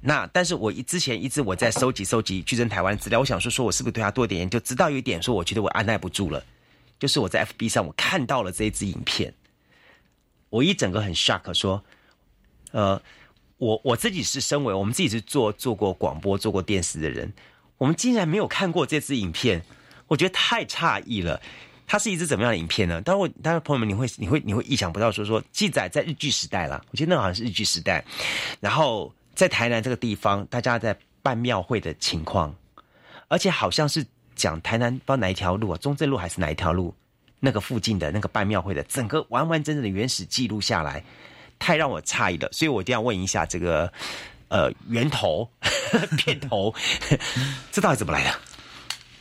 [0.00, 6.42] 那但是我一之前一直我在收集收集巨珍台湾资料，我想说说我是不是对他多一点研究，直到有一点说我觉得我按耐不住了。
[6.98, 9.32] 就是我在 FB 上我看到了这一支影片，
[10.48, 11.84] 我一整个很 shock，说，
[12.72, 13.00] 呃，
[13.58, 17.32] 我我自己是身为我们自己是做做过广播、做过电视的人，
[17.78, 19.62] 我们竟然没有看过这支影片，
[20.08, 21.40] 我觉得太诧异了。
[21.90, 23.00] 它是一支怎么样的影片呢？
[23.00, 28.04] 当然我，当然朋友们，你会你会你会意想不到说说记载在日剧时代了，我记得那好像是日剧时代，
[28.60, 32.54] 然后在台南这个地方，大家在办庙会的情况，
[33.26, 34.06] 而且好像是。
[34.36, 36.94] 讲台南不知道哪一条路啊，中正路还是哪一条路，
[37.40, 41.04] 那个附近的那个办庙会的整个完完整整的原始记录下来，
[41.58, 43.92] 太让我诧异了，所以我一定要问一下这个
[44.48, 45.46] 呃源头
[46.16, 46.74] 片头，
[47.70, 48.40] 这到底怎么来的？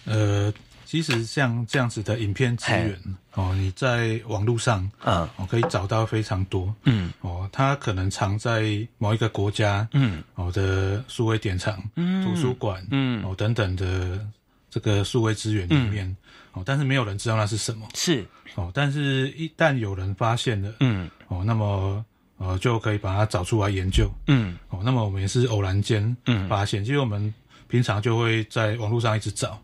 [0.05, 0.53] 呃，
[0.89, 2.99] 其实像这样子的影片资源
[3.35, 5.17] 哦，你在网络上嗯。
[5.37, 6.73] 哦可以找到非常多。
[6.85, 7.13] 嗯。
[7.21, 8.63] 哦，它可能藏在
[8.97, 10.23] 某一个国家嗯。
[10.33, 12.25] 哦的数位典藏、嗯。
[12.25, 13.23] 图书馆嗯。
[13.23, 14.27] 哦等等的
[14.71, 16.17] 这个数位资源里面
[16.53, 17.87] 哦，但是没有人知道那是什么。
[17.93, 18.25] 是。
[18.55, 21.07] 哦，但是一旦有人发现了嗯。
[21.27, 22.03] 哦，那么
[22.37, 24.11] 呃就可以把它找出来研究。
[24.25, 24.57] 嗯。
[24.69, 26.49] 哦，那么我们也是偶然间嗯。
[26.49, 27.31] 发现，其实我们
[27.67, 29.61] 平常就会在网络上一直找。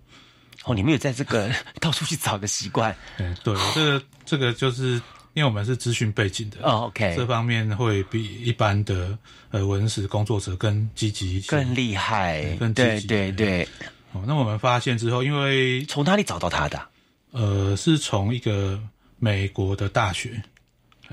[0.65, 1.49] 哦，你们有在这个
[1.79, 5.01] 到处去找的习惯嗯，对，这个这个就是
[5.33, 9.17] 因为我们是资讯背景的哦，OK 这方面会比一般的
[9.51, 13.67] 呃文史工作者更积极一些，更厉害对，更积对极对对。
[14.13, 14.23] 哦。
[14.25, 16.89] 那我们发现之后，因为从哪里找到他的啊？
[17.31, 18.81] 呃是从一个
[19.19, 20.41] 美国的大学，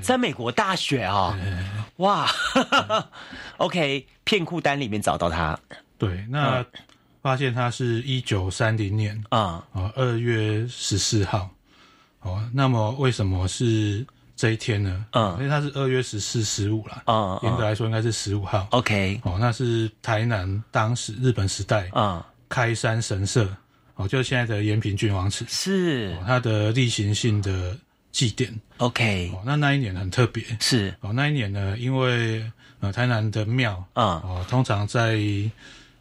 [0.01, 1.37] 在美国大学啊、
[1.97, 2.31] 哇，
[3.59, 5.59] OK，片库单里面找到他
[5.99, 6.67] 对，那嗯
[7.23, 11.49] 发现他是一九三零年啊，哦二月十四号
[12.21, 14.05] 哦，那么为什么是
[14.35, 15.07] 这一天呢？
[15.13, 18.67] 嗯因为它是二月十四、十五啦，嗯严格来说应该是十五号。
[18.71, 23.49] ，OK，哦，那是台南当时日本时代啊，开山神社，
[23.95, 27.77] 哦，就是现在的延平郡王祠，是哦它的例行性的
[28.11, 28.53] 祭典。
[28.79, 30.43] OK，哦，那那一年很特别。
[30.61, 32.45] 是哦，那一年呢，因为
[32.81, 35.19] 呃台南的庙啊，哦，通常在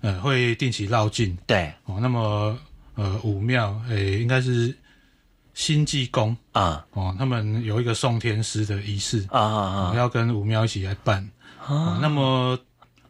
[0.02, 1.38] 呃会定期绕境。
[1.48, 2.58] 对哦，那么
[2.96, 4.76] 呃武庙诶、应该是
[5.54, 11.28] 新济公啊哦，他们有一个送天师的仪式啊啊啊要跟武庙一起来办。
[11.66, 12.58] 啊，那么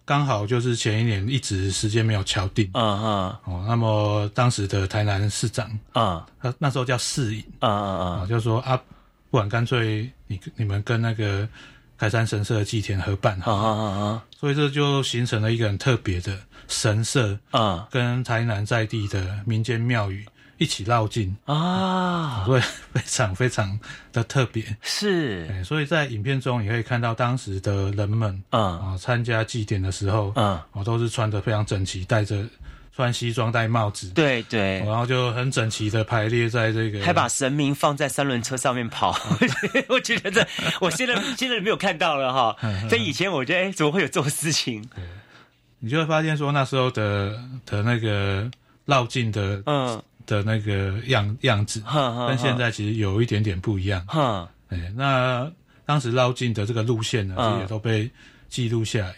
[0.04, 2.70] 刚好就是前一年一直时间没有敲定。
[2.74, 8.82] 啊啊哦，那么当时的台南市长，啊他那时候叫市尹啊啊啊，啊就说啊，
[9.30, 11.48] 不然干脆你你们跟那个
[11.98, 16.38] 开山神社的祭田合办啊好了，啊所以这就形成了一个很特别的
[16.72, 17.88] 神社啊。
[17.92, 20.26] 跟台南在地的民间庙宇
[20.58, 22.62] 一起绕境，啊，所以
[22.94, 23.80] 非常非常
[24.14, 24.64] 的特别。
[24.82, 25.48] 是。
[25.48, 28.60] 对，所以在影片中你可以看到当时的人们啊。
[28.60, 32.46] 啊参加祭典的时候，啊，哦都是穿的非常整齐，戴着
[32.96, 34.78] 穿西装戴帽子，对对。
[34.82, 34.96] 然。
[34.96, 39.18] 后就很整齐的排列在这个，还把神明放在三轮车上面跑，
[39.90, 40.46] 我觉得这
[40.80, 42.56] 我现在现在没有看到了哈。
[42.88, 44.88] 在以前我觉得，哎，怎么会有这种事情？
[45.84, 48.50] 你就会发现说那时候的的那个
[48.86, 51.82] 绕境的嗯，的那个样样子，
[52.28, 54.06] 跟现在其实有一点点不一样。
[54.06, 55.52] 哈，哎，那
[55.84, 58.10] 当时绕境的这个路线呢，嗯其实也都被
[58.48, 59.16] 记录下来。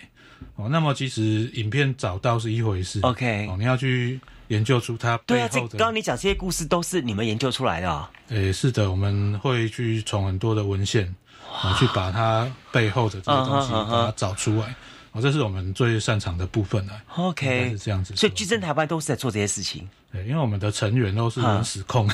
[0.56, 5.78] 哦，那么其实影片找到是一回事 OK 哦，你要去研究出它对啊，这背后的。
[5.78, 8.10] 刚刚你讲这些故事都是你们研究出来的啊。
[8.30, 11.14] 诶，是的，我们会去从很多的文献
[11.62, 14.74] 啊，去把它背后的这些东西把它找出来。
[15.14, 17.02] 哦，这是我们最擅长的部分了。
[17.16, 18.16] OK，是这样子。
[18.16, 19.88] 所以矩阵台湾都是在做这些事情。
[20.12, 22.10] 对，因为我们的成员都是文史控。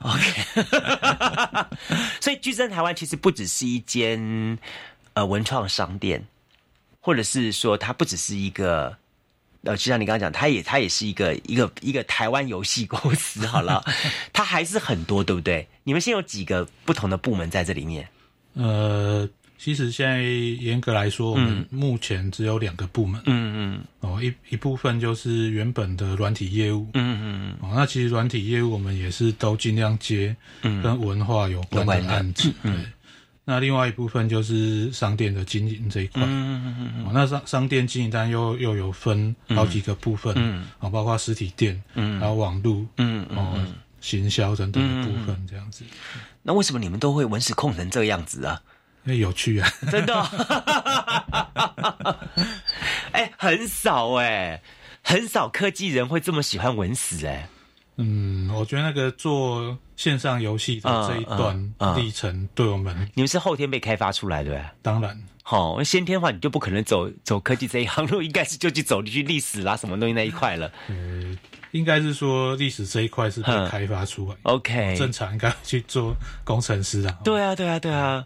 [0.00, 0.42] OK，
[2.20, 4.58] 所以矩阵台湾其实不只是一间
[5.14, 6.26] 呃文创商店，
[7.00, 8.96] 或者是说它不只是一个
[9.62, 13.46] 呃，就像你刚刚讲，它也它也是一个一个一个台湾游戏公司。
[13.46, 13.82] 好了，
[14.32, 15.68] 它还是很多，对不对？
[15.84, 18.08] 你们现在有几个不同的部门在这里面？
[18.54, 19.26] 呃，
[19.62, 23.22] 其实现在严格来说，我们目前只有两个部门。
[23.26, 26.88] 嗯嗯哦，一一部分就是原本的软体业务。
[26.94, 32.52] 嗯嗯哦，那其实软体业务我们也是都尽量接嗯跟文化有关的的案子。
[32.60, 32.72] 对。
[33.44, 36.20] 那另外一部分就是商店的经营这一块。
[36.24, 43.64] 嗯嗯嗯哦，那商商店经营单又又有分好几个部分，嗯哦，包括实体店，嗯还有网络，嗯嗯哦，
[44.00, 45.84] 行销等等的部分，这样子，
[46.42, 48.60] 那为什么你们都会文史控成这样子啊？
[49.04, 49.68] 因为有趣啊。
[49.90, 50.26] 真的哦、
[53.12, 54.62] 哎、很少哎、
[55.02, 57.48] 很少科技人会这么喜欢文史哎、
[57.96, 64.64] 嗯，我觉得那个做线上游戏的这一嗯段嗯历程，对我们你们是后天被开发出来的？
[64.80, 70.70] 当然，好、先天的话你就不可能走走科技这一行路，应该是就去走去历史啦，什么东西那一块了。
[70.88, 71.36] 嗯，
[71.72, 77.18] 应该是说历史这一块是被嗯开发出来，OK，正常应该去做工程师啊。
[77.24, 78.24] 对啊，对啊，对啊。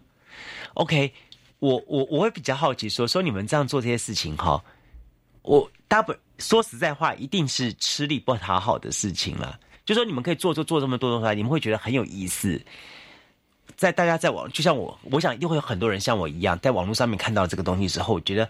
[0.76, 1.12] OK，
[1.58, 4.62] 我我我会比较好奇说，说你们这样做这些事情哈，
[5.42, 9.58] 我大不说实在话，一定是吃力不讨好的事情了。
[9.86, 12.60] 就说你们可以做做做这么多东西，你们会觉得很有意思。
[13.74, 18.48] 在大家在网，就像我，我想一定会有很多人像我一样，在网络上面看到这个东西之后，我觉得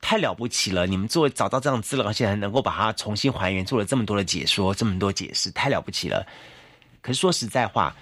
[0.00, 0.86] 太了不起了。
[0.86, 6.26] 你们做找到这样资料，而且还能够把它重新还原，做了这么多的解说，这么多解释，太了不起了。
[7.02, 7.94] 可是说实在话，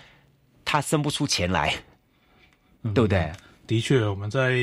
[0.64, 1.74] 他生不出钱来，
[2.82, 3.32] 对不对？
[3.66, 4.56] 的确，我们在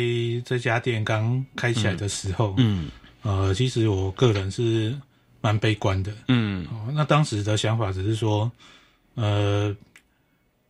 [0.46, 2.90] 这家店刚开起来的时候，嗯。
[3.22, 4.94] 呃，其实我个人是
[5.40, 6.12] 蛮悲观的。
[6.28, 6.66] 嗯。
[6.72, 8.52] 哦，那当时的想法只是说，
[9.16, 9.74] 呃，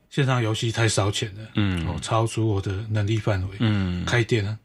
[0.10, 1.88] 线上游戏太烧钱了，嗯。
[1.88, 4.06] 哦，超出我的能力范围，嗯。
[4.06, 4.58] 开店啊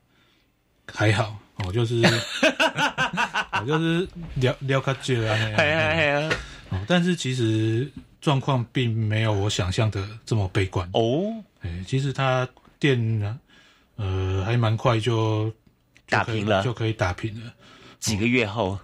[0.92, 6.30] 还好，哦，就是我 就是聊聊开久啊，那样哎呀哎呀，
[6.70, 7.90] 哦，但是其实
[8.20, 10.88] 状况并没有我想象的这么悲观。
[10.92, 12.46] 哦，哎，其实他
[12.78, 13.38] 店呢，
[13.98, 15.52] 呃，还蛮快就
[16.08, 16.64] 打平了。
[16.64, 17.52] 就可以打平了。
[18.00, 18.78] 几个月后？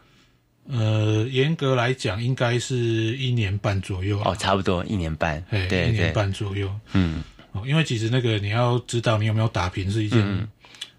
[0.66, 2.74] 呃，严格来讲，应该是
[3.16, 4.30] 一年半左右啊。
[4.30, 5.88] 哦，差不多一年半，哎，对对。
[5.88, 6.70] 一年，半左右。
[6.92, 7.22] 嗯。
[7.52, 10.48] 哦，因为其实那个你要知道你有没有打平是一件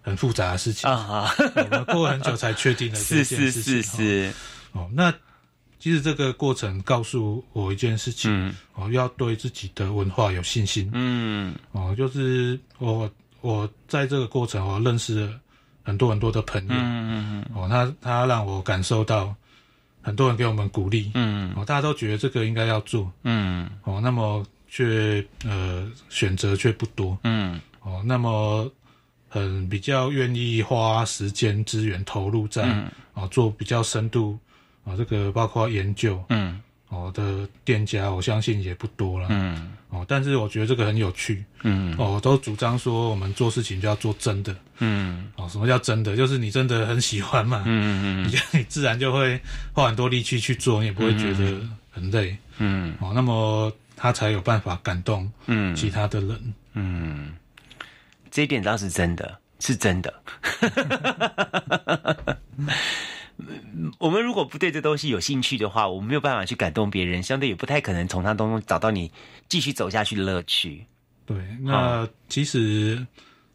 [0.00, 3.62] 很复杂的事情，啊哈，我们过很久才确定的 这是件事情。
[3.62, 4.32] 是是是，
[4.72, 5.12] 哦，哦那
[5.78, 8.54] 其实这个过程告诉我一件事情，嗯。
[8.74, 10.88] 哦，要对自己的文化有信心。
[10.94, 11.54] 嗯。
[11.72, 13.10] 哦，就是我
[13.46, 15.40] 我在这个过程，我认识了
[15.84, 16.74] 很多很多的朋友。
[16.74, 19.32] 嗯嗯嗯哦，他他让我感受到
[20.02, 21.12] 很多人给我们鼓励。
[21.14, 23.10] 嗯哦，大家都觉得这个应该要做。
[23.22, 27.16] 嗯哦，那么却呃选择却不多。
[27.22, 28.68] 嗯哦，那么
[29.28, 34.38] 很比较愿意花时间资源投入在、嗯哦做比较深度
[34.84, 36.60] 啊、这个包括研究嗯
[36.96, 39.26] 哦的店家，我相信也不多了。
[39.30, 41.44] 嗯哦，但是我觉得这个很有趣。
[41.62, 44.54] 嗯哦，都主张说我们做事情就要做真的。
[44.78, 46.16] 嗯哦，什么叫真的？
[46.16, 49.40] 就是你真的很喜欢嘛，嗯你就你自然就会
[49.72, 52.36] 花很多力气去做，你也不会觉得很累。
[52.58, 56.54] 嗯哦，那么他才有办法感动嗯其他的人。
[56.74, 57.32] 嗯，
[58.30, 60.12] 这一点倒是真的，是真的。
[63.98, 69.10] 我们如果不对这东西有兴趣的话，我们没有办法去感动别人，相对也不太可能从它当中找到你
[69.48, 70.84] 继续走下去的乐趣。
[71.26, 73.06] 对，那其实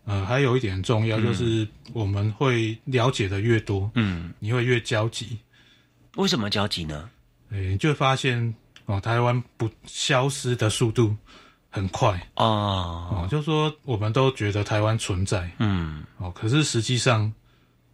[0.05, 1.07] 呃还有一点很重嗯。
[1.07, 5.39] 要，就是我们会了解的越多，嗯，你会越焦急，
[6.15, 7.09] 为什么焦急呢？
[7.51, 8.53] 诶，你就会发现
[8.85, 11.15] 哦，台湾不消失的速度
[11.69, 16.03] 很快哦，哦，就说我们都觉得台湾存在嗯。
[16.17, 17.31] 哦，可是实际上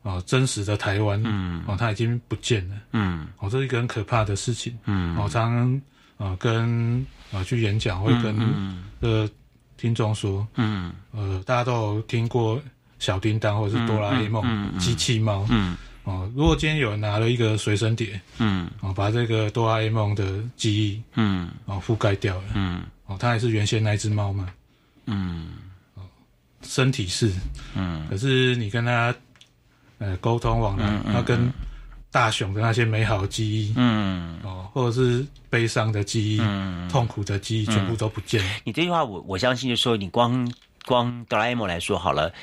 [0.03, 1.61] 哦，真实的台湾嗯。
[1.67, 3.27] 哦，它已经不见了嗯。
[3.39, 4.77] 哦，这是一个很可怕的事情。
[4.85, 5.15] 嗯。
[5.17, 5.81] 我常常
[6.17, 9.29] 呃跟呃去演讲会跟嗯呃
[9.75, 10.93] 听众说，嗯。
[11.11, 12.61] 呃，大家都有听过
[12.99, 15.75] 小叮当或者是哆啦 A 梦、嗯机器猫嗯。
[16.03, 16.31] 哦。
[16.35, 18.69] 如果今天有人拿了一个随身碟嗯。
[18.79, 21.49] 哦，把这个哆啦 A 梦的记忆嗯。
[21.65, 22.81] 哦覆盖掉了嗯。
[23.07, 24.49] 哦，它还是原先那一只猫嘛，
[25.05, 25.47] 嗯。
[26.63, 27.31] 身体是，
[27.75, 28.05] 嗯。
[28.09, 29.13] 可是你跟它
[29.99, 31.51] 呃沟通往来，它跟
[32.11, 38.49] 大雄的那些美好的记忆嗯哦，或者是悲伤的记忆、嗯，痛苦的记忆，全部都不见了。
[38.63, 40.51] 你这句话我我相信，就是说你光
[40.85, 42.33] 光哆啦 A 梦来说好了。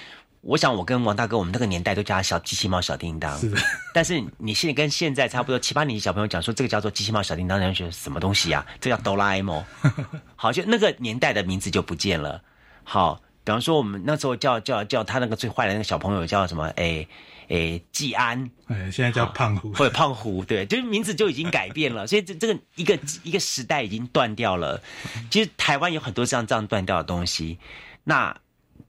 [0.47, 3.35] 我想我跟王大哥，我们那个年代都叫他小机器猫、小叮当。
[3.39, 3.57] 是的，
[3.95, 8.63] 但是你现在跟现在差不多七八年级小朋友讲说这个叫做机器猫、小叮当，人家觉得什么东西啊？
[8.79, 9.65] 这叫哆啦 A 梦。
[10.37, 12.43] 好，就那个年代的名字就不见了。
[12.83, 16.65] 好，比方说我们那时候叫叫叫他那个最坏的那个小朋友叫什么？
[16.77, 17.07] 哎
[17.49, 18.51] 哎，季安。
[18.69, 24.83] 哎，现在叫胖虎，或者胖虎，对，就是名字就已经改变了， 所以这这个一个一个时代已经断掉了。
[25.31, 27.59] 其实台湾有很多像这样断掉的东西，
[28.05, 28.35] 那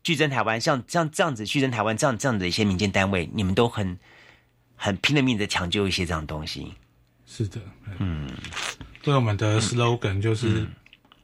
[0.03, 3.99] 巨珍台湾像像这样子，巨珍台湾这样这样的一些民间单位，你们都很
[4.77, 6.73] 很拼了命的抢救一些这样的东西。
[7.25, 7.59] 是的，
[7.99, 8.29] 嗯，
[9.03, 10.65] 所以我们的 slogan 就是，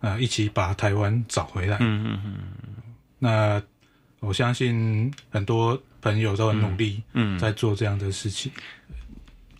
[0.02, 1.78] 呃，一起把台湾找回来。
[1.80, 2.38] 嗯嗯嗯
[3.24, 3.62] 那
[4.20, 8.52] 我相信很多朋友都很努力，嗯在做这样的事情。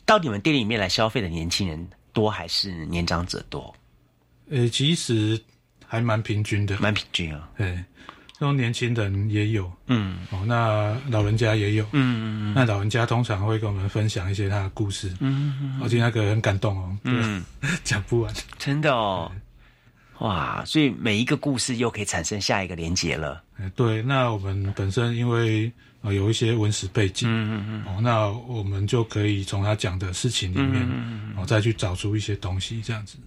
[0.04, 3.74] 到你们店里面来消费的年轻人多还是年长者多？
[4.50, 5.40] 呃，其实
[5.86, 7.48] 还蛮平均的，蛮平均啊。
[7.56, 7.76] 对，
[8.34, 10.18] 这种年轻人也有，嗯。
[10.32, 17.46] 哦，那老人家也有，嗯嗯那老人家通常会跟我们分享一些他的故事，嗯而且那个很感动哦，嗯，
[17.86, 18.34] 讲不完。
[18.58, 19.32] 真的哦，
[20.22, 20.64] 哇！
[20.66, 23.42] 所以每一个故事又可以产生下一个连结了。
[23.60, 33.18] 哎对，那我们本身因为呃有一些文史背景，嗯嗯哦，那我们就可以从他讲的事情里面，嗯嗯哦，再去找出一些东西，这样子。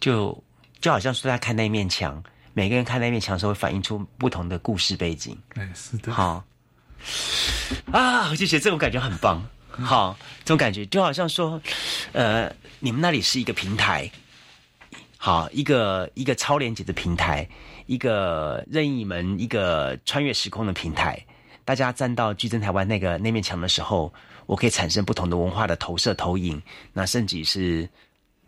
[0.00, 0.42] 就
[0.80, 2.22] 就好像是在看那面墙，
[2.52, 5.36] 每个人看那面墙的时候，会反映出不同的故事背景。
[5.54, 6.44] 哎，是的，好
[7.90, 9.42] 啊，我就觉得这种感觉很棒。
[9.70, 10.14] 好，
[10.44, 11.60] 这种感觉就好像说，
[12.12, 14.10] 呃，你们那里是一个平台，
[15.22, 17.46] 好，一个一个超连接的平台，
[17.84, 21.22] 一个任意门，一个穿越时空的平台。
[21.62, 24.10] 大家站到巨珍台湾那个那面墙的时候，
[24.46, 26.60] 我可以产生不同的文化的投射投影，
[26.94, 27.86] 那甚至是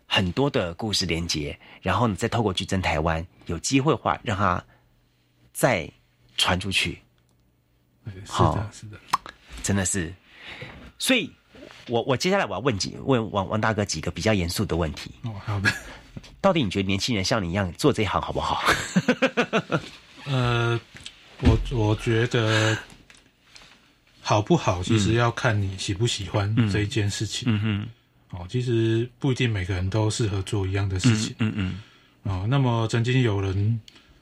[0.07, 4.61] 很多的故事连接，然后你再透过巨珍台湾有机会话，让它
[5.51, 5.87] 再
[6.37, 6.99] 传出去。
[8.05, 8.97] 哎是好的，是的。
[9.61, 10.11] 真的是，
[10.97, 11.31] 所以
[11.87, 15.11] 我我接下来我要问几问王王大哥几个比较严肃的问题。
[15.21, 15.71] 哦，好的。
[16.41, 18.63] 到底你觉得年轻人像你一样做这一行好不好？
[20.25, 20.79] 呃，
[21.41, 22.77] 我我觉得
[24.21, 27.43] 好不好，其实要看你喜不喜欢这一件事情。
[27.47, 27.59] 嗯
[28.31, 31.35] 哼，哦，其实不一定每个人都适合做一样的事情。
[31.39, 31.81] 嗯嗯
[32.23, 33.79] 哦，那么曾经有人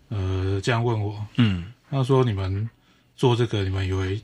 [0.10, 2.68] 呃这样问我，嗯他说：“你们
[3.18, 4.20] 做这个，你们以为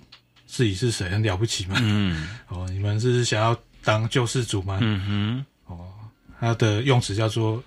[0.48, 1.76] 自己是谁，很了不起吗？
[1.82, 4.80] 嗯哦，你们是想要当救世主吗？
[4.82, 5.46] 嗯哼，
[6.40, 7.64] 哦，他的用词叫做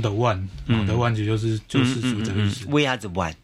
[0.00, 2.66] the one，嗯哦，the one 就是救世主的意思。
[2.66, 3.34] We are the one。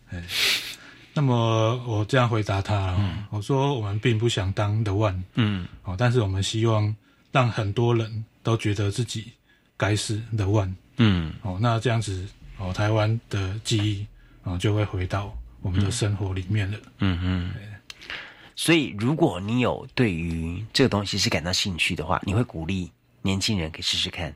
[1.15, 2.97] 那么我这样回答他，
[3.31, 6.95] 我说我们并不想当 the one，嗯哦，但是我们希望
[7.33, 9.33] 让很多人都觉得自己
[9.77, 14.07] 该是 the one，嗯哦，那这样子，哦，台湾的记忆，
[14.45, 16.79] 哦，就会回到我们的生活里面了。
[16.99, 17.51] 嗯嗯。
[18.55, 22.91] 所以，如果你有对于这个东西是感到兴趣的话，你会鼓励
[23.23, 24.35] 年轻人可以试试看。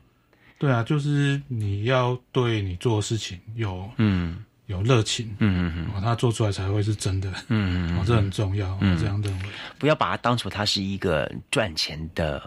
[0.63, 4.45] 对啊，就是你要对你做的事情有嗯。
[4.67, 9.49] 有热情，嗯嗯哦，他做出来才会是真的，嗯哦，这很重要，我这样认为。
[9.77, 12.41] 不要把它当成它是一个赚钱的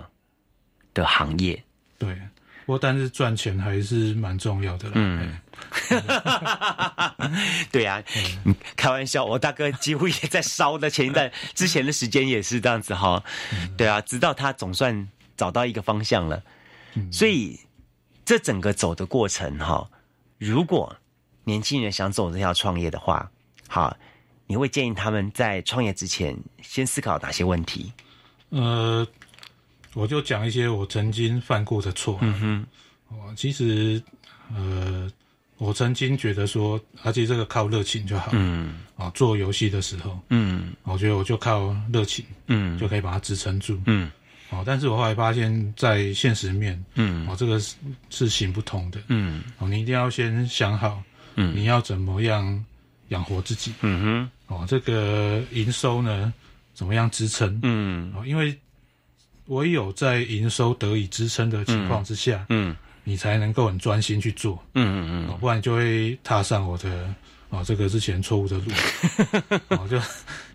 [0.95, 1.63] 的行业。
[1.99, 2.15] 对，
[2.65, 4.93] 不过但是赚钱还是蛮重要的啦。
[4.95, 5.39] 嗯，
[7.71, 8.03] 对呀、
[8.47, 13.23] 嗯，开玩笑，我大哥几乎也在烧的前一段 之前的时间也是这样子哈。
[13.77, 15.07] 对啊，直到他总算
[15.37, 16.43] 找到一个方向了，
[17.13, 17.61] 所以
[18.27, 19.89] 这整个走的过程哈，
[20.37, 20.95] 如果
[21.45, 23.31] 年轻人想走这条创业的话，
[23.69, 23.97] 好，
[24.49, 27.93] 你会建议他们在创业之前先思考哪些问题？
[28.49, 29.07] 呃，
[29.95, 32.19] 我就讲一些我曾经犯过的错。
[32.21, 32.67] 嗯哼，
[33.17, 34.03] 我，其实
[34.53, 35.09] 呃，
[35.59, 38.31] 我曾经觉得说，而且这个靠热情就好。
[38.33, 43.81] 嗯，啊，做游戏的时候，嗯，我觉得我就靠热情，嗯，就可以把它支撑住。
[43.87, 44.11] 嗯，
[44.51, 47.75] 哦，但是我后来发现，在现实面，嗯，哦，这个是
[48.11, 49.01] 是行不通的。
[49.09, 51.03] 嗯，哦，你一定要先想好，
[51.35, 52.65] 嗯，你要怎么样
[53.09, 53.73] 养活自己。
[53.81, 56.33] 嗯哼，哦，这个营收呢，
[56.75, 57.59] 怎么样支撑？
[57.63, 58.57] 嗯，哦，因为
[59.47, 64.63] 唯有在营收得以支撑的情况之下，嗯，你才能够很专心去做。
[64.75, 67.13] 嗯嗯嗯，不然就会踏上我的
[67.51, 68.71] 哦这个之前错误的路。
[69.71, 70.01] 哦，就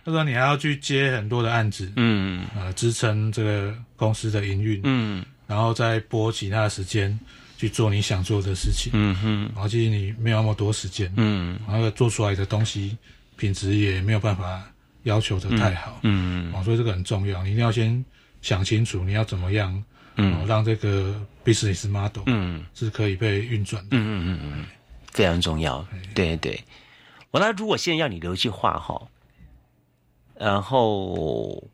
[0.05, 7.17] 就说你还要去接很多的案子，嗯，呃，支撑这个公司的营运，嗯，然后再拨其他的时间
[7.57, 12.97] 去做你想做的事情，嗯哼，然后其实你没有那么多时间，嗯，然后做出来的东西
[13.35, 14.63] 品质也没有办法
[15.03, 18.03] 要求的太好，嗯，哦，所以这个很重要，你一定要先
[18.41, 19.83] 想清楚你要怎么样，
[20.15, 20.33] 嗯。
[20.35, 21.13] 哦，让这个
[21.45, 24.65] business model，嗯，是可以被运转的，嗯嗯嗯嗯，
[25.11, 25.85] 非常重要，
[26.15, 26.59] 对对。
[27.29, 28.99] 我那如果现在要你留一句话哈，
[30.41, 31.69] 然后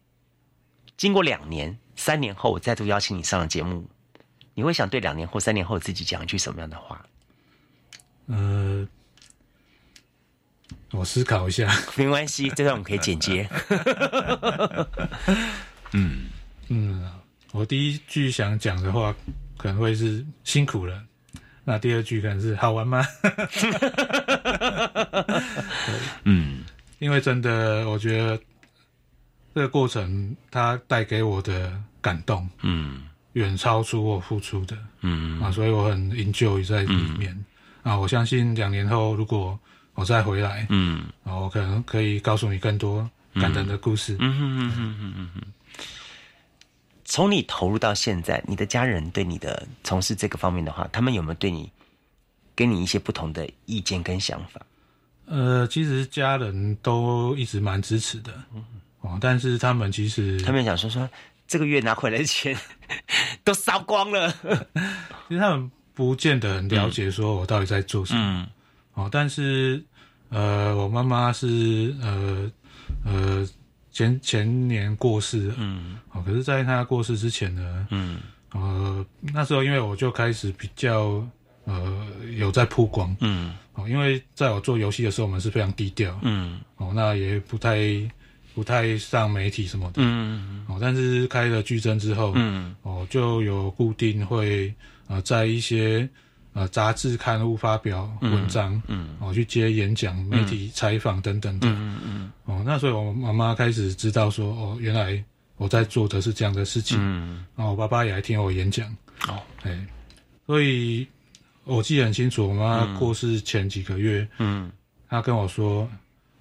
[0.97, 3.89] 经过两年、三年后，我再度邀请你上了节目，
[4.55, 7.05] 你会想对两年后、三年后自己讲一句什么样的话？
[8.25, 8.85] 呃，
[10.91, 13.49] 我思考一下，没关系，这段我们可以剪接。
[15.93, 16.25] 嗯
[16.67, 17.09] 嗯，
[17.53, 19.15] 我第一句想讲的话
[19.55, 21.01] 可能会是辛苦了，
[21.63, 23.01] 那第二句可能是好玩吗？
[26.25, 26.65] 嗯，
[26.99, 28.37] 因为真的，我觉得
[29.57, 37.35] 这个过程它带给我的感动，嗯，远超出我付出的，嗯啊，所以我很 enjoy 在里面、
[37.81, 37.97] 啊。
[37.97, 39.59] 我相信两年后如果
[39.95, 44.15] 我再回来，嗯，啊，我可能可以告诉你更多感人的故事。
[44.19, 45.41] 嗯哼哼哼哼哼哼。
[47.03, 51.71] 从你投入到现在，你的家人对你的从事这个方面的话，他们有没有对你
[52.55, 54.61] 给你一些不同的意见跟想法？
[55.25, 58.31] 呃，其实家人都一直蛮支持的，
[59.07, 61.09] 哦，但是他们其实他们想说说
[61.47, 62.55] 这个月拿回来的钱
[63.43, 64.31] 都烧光了，
[65.29, 68.47] 其实他们不见得很了解说我到底在做什么，嗯。
[68.93, 69.83] 哦，但是
[70.29, 72.51] 呃，我妈妈是呃
[73.05, 73.47] 呃
[73.91, 78.19] 前前年过世了，嗯，哦，可是在她过世之前呢，嗯，
[78.53, 81.23] 呃，那时候因为我就开始比较
[81.65, 87.77] 呃有在曝光，嗯，哦，因为在我做游戏的时候，我们是非常低调，嗯，哦，那也不太
[88.57, 94.73] 不太上媒体什么的，嗯，哦，但是开了矩阵之后，嗯，哦，就有固定会
[95.05, 96.09] 呃在一些
[96.53, 105.23] 呃杂志刊物发表文章，嗯，哦去接演讲、媒体采访等等的，嗯嗯哦，那所以我妈妈开始知道说，哦，原来
[105.57, 108.89] 我在做的是这样的事情，嗯，然后我爸爸也来听我演讲，
[109.27, 109.85] 哦，哎，
[110.47, 111.05] 所以
[111.63, 114.71] 我记得很清楚，我妈过世前几个月，嗯，
[115.07, 115.87] 她跟我说，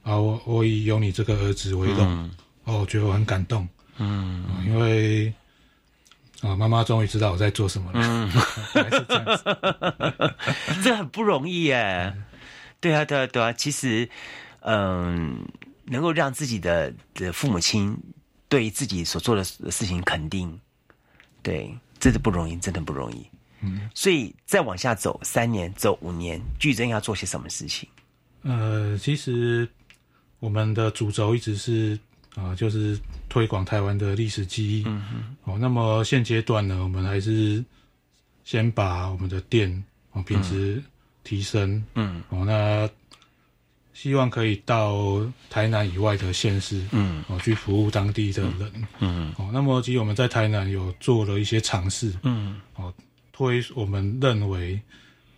[0.07, 2.31] 啊，我我以有你这个儿子为荣，嗯
[2.65, 3.67] 哦，我觉得我很感动，
[3.99, 5.33] 嗯哦因为
[6.43, 8.01] 啊，妈妈终于知道我在做什么了。
[8.01, 8.31] 嗯，
[8.93, 9.45] 是这样子，
[10.85, 12.15] 这很不容易耶。
[12.81, 13.53] 对啊，对啊，对啊。
[13.53, 14.09] 其实，
[14.61, 15.45] 嗯，
[15.87, 17.97] 能够让自己的的父母亲
[18.49, 20.57] 对自己所做的事情肯定，
[21.43, 23.27] 对，真的不容易，真的不容易。
[23.63, 27.89] 嗯，所以再往下走三年，走五年，剧真要做些什么事情？
[28.43, 29.67] 呃，其实
[30.47, 31.99] 我们的主轴一直是
[32.37, 32.97] 啊，就是
[33.29, 34.85] 推广台湾的历史记忆。
[34.87, 35.37] 嗯嗯。
[35.43, 37.65] 哦，那么现阶段呢，我们还是
[38.45, 39.83] 先把我们的店
[40.13, 40.81] 哦品质
[41.25, 41.85] 提升。
[41.97, 42.23] 嗯。
[42.29, 42.89] 哦，那
[43.93, 45.21] 希望可以到
[45.51, 46.81] 台南以外的县市。
[46.93, 47.25] 嗯。
[47.27, 48.87] 哦，去服务当地的人。
[49.01, 49.35] 嗯。
[49.39, 52.15] 哦，那么其实我们在台南有做了一些尝试。
[52.23, 52.61] 嗯。
[52.77, 52.95] 哦。
[53.33, 54.81] 推我们认为，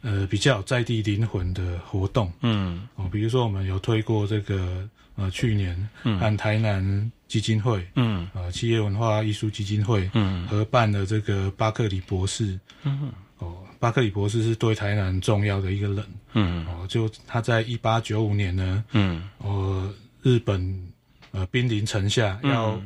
[0.02, 19.92] 呃，比较在地灵魂的活动，嗯，哦，比如说我们有推过这个，呃，去年和台南基金会，嗯，呃，企业文化艺术基金会，嗯，合办的这个巴克里博士，嗯，哦，巴克里博士是对台南重要的一个人，嗯，哦，就他在一八九五年呢，嗯，哦，
[20.22, 20.88] 日本
[21.32, 22.80] 呃兵临城下要。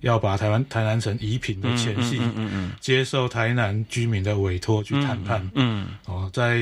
[0.00, 2.20] 要把台湾台南城移平的前夕，
[2.80, 5.50] 接受台南居民的委托去谈判。
[5.54, 6.60] 嗯，哦，在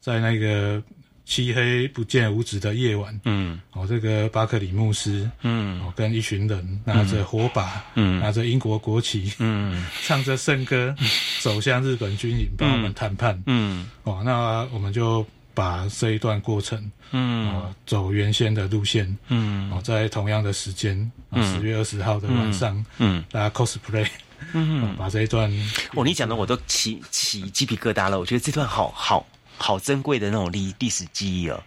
[0.00, 0.82] 在那个
[1.24, 10.94] 漆黑不见五指的夜晚，嗯，哦，这个巴克里牧师，嗯，哦，跟一群人拿着火把，嗯，拿着英国国旗，嗯，唱着圣歌，
[11.40, 13.42] 走向日本军营，帮我们谈判。
[13.46, 15.26] 嗯，哦，那我们就。
[15.54, 24.06] 把这一段过程，嗯，走原先的路线，嗯，哦，在同样的时间，十月二十号的晚上，嗯，大家 cosplay，
[24.52, 25.50] 嗯，把这一段，
[25.94, 28.18] 哦，你讲的我都起起鸡皮疙瘩了。
[28.18, 29.24] 我觉得这段好好
[29.56, 31.62] 好珍贵的那种历历史记忆哦。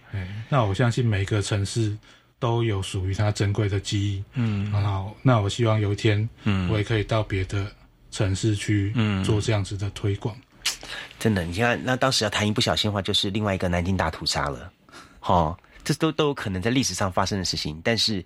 [0.48, 1.96] 那我相信每个城市
[2.38, 5.14] 都有属于它珍贵的记忆，嗯，很好。
[5.22, 7.66] 那我希望有一天，嗯，我也可以到别的
[8.10, 10.36] 城市去，嗯，做这样子的推广。
[11.18, 14.72] 真的，你看，那当时要谈一不小心的话，就是另外一个南京大屠杀了，
[15.18, 17.80] 哈，这都都有可能在历史上发生的事情。
[17.82, 18.24] 但是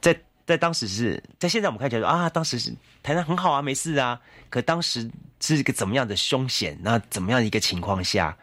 [0.00, 4.18] 在在当时是在现在我们看起来说啊，当时是台南很好啊，没事啊。
[4.48, 6.78] 可当时是一个怎么样的凶险？
[6.80, 8.34] 那怎么样一个情况下？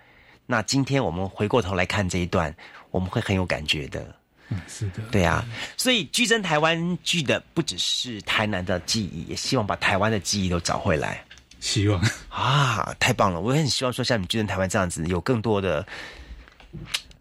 [0.45, 2.55] 那今天我们回过头来看这一段，
[2.91, 4.15] 我们会很有感觉的。
[4.49, 5.43] 嗯，是的，对啊。
[5.75, 11.24] 所以剧真台湾剧的不只是台南的记忆，也希望把台湾的记忆都找回来。
[11.65, 11.99] 希望
[12.29, 13.41] 啊，太棒了！
[13.41, 15.83] 我也很希望说，像你巨人台湾这样子，有更多的。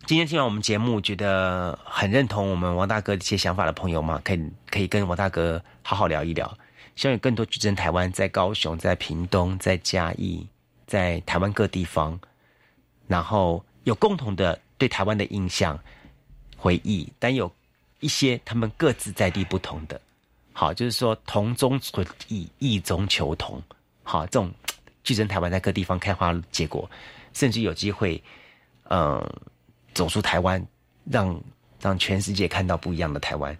[0.04, 6.46] 今天听完我们节目，觉得很认同我们王大哥的一些想法的朋友嘛，可以可以跟王大哥好好聊一聊。
[6.94, 10.46] 希望有更多巨人台湾在高雄、在屏东、在嘉义、
[10.86, 12.20] 在台湾各地方，
[13.08, 15.78] 然后有共同的对台湾的印象、
[16.54, 17.50] 回忆，但有
[18.00, 19.98] 一些他们各自在地不同的。
[20.52, 23.60] 好，就是说同中存异，异中求同。
[24.04, 24.52] 好，这种
[25.02, 26.88] 巨争台湾在各地方开花结果，
[27.32, 28.22] 甚至有机会，
[28.90, 29.20] 嗯，
[29.92, 30.64] 走出台湾，
[31.10, 31.42] 让
[31.80, 33.58] 让全世界看到不一样的台湾。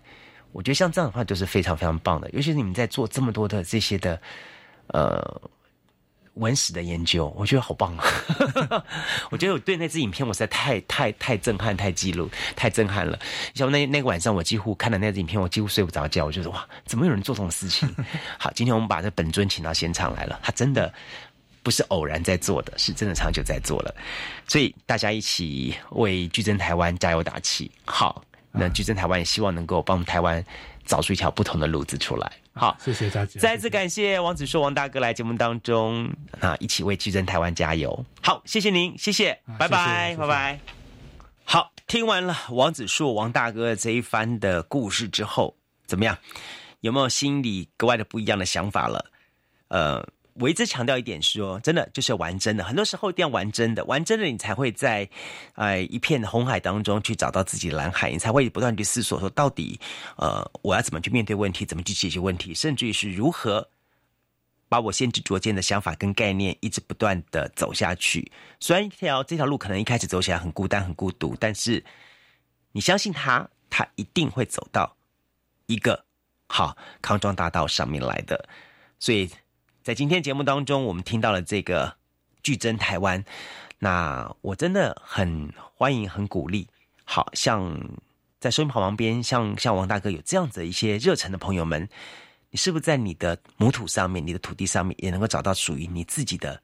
[0.53, 2.31] 我觉得像这样的话，就是非常非常棒的。
[2.31, 4.23] 尤其是你们在做这么多的这些的，
[4.87, 5.41] 呃。
[6.35, 8.05] 文史的研究，我觉得好棒啊！
[9.31, 13.19] 我觉得我对那支影片，我实在太太太震撼，太记录，太震撼了。
[13.55, 16.25] 像那那个晚上，我几乎看了那支影片，我几乎睡不着觉。
[16.25, 17.89] 我觉得哇，怎么有人做这种事情？
[18.39, 20.93] 好，今天我们把这本尊请到现场来了，他真的
[21.63, 23.95] 不是偶然在做的，是真的长久在做了。
[24.49, 27.71] 所以大家一起为巨珍台湾加油打气。
[27.85, 30.45] 好，那巨珍台湾也希望能够帮台湾
[30.85, 32.33] 找出一条不同的路子出来。
[32.53, 33.41] 好，谢谢大家。
[33.41, 36.09] 再次感谢王子硕王大哥来节目当中
[36.41, 38.05] 啊，一起为巨人台湾加油。
[38.23, 40.61] 好，谢谢您，谢谢，拜拜，拜拜。
[41.45, 45.57] 好，听完了王子硕王大哥这一番的故事之后，
[45.87, 46.17] 怎么样？
[46.81, 49.05] 有没有心里格外的不一样的想法了？
[49.69, 50.07] 呃。
[50.35, 55.09] 我一直强调一点说，真的就是玩真的，很多时候一定要玩真的，玩真的你才会在，
[55.55, 59.79] 呃一片红海当中去找到自己的蓝海，你才会不断去思索说，到底，
[60.17, 63.69] 呃，我要怎么去面对问题，怎么去解决问题，甚至于是如何
[64.69, 68.33] 把我先知灼见的想法跟概念一直不断的走下去。
[68.59, 71.85] 虽然一条这条路可能一开始走起来很孤单、很孤独，但是
[72.73, 74.97] 你相信他，他一定会走到
[75.67, 76.05] 一个
[76.49, 78.49] 好康庄大道上面来的，
[78.99, 79.31] 所以。
[79.85, 81.95] 在今天节目当中，我们听到了这个
[82.43, 83.23] 巨增台湾，
[83.81, 86.67] 那我真的很欢迎、很鼓励。
[87.05, 87.79] 好像
[88.41, 91.87] 在收音跑旁边，像像王大哥有这样子一些热忱的朋友们，
[92.49, 96.63] 你是不是在你的母土上面、你的土地上面，也能够找到属于你自己的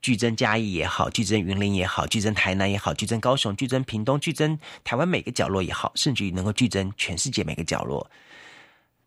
[0.00, 8.10] 巨增嘉义也好、巨增云林也好、巨增台南也好、巨增高雄、巨增屏东、巨增台湾每个角落也好，甚至于能够巨增全世界每个角落。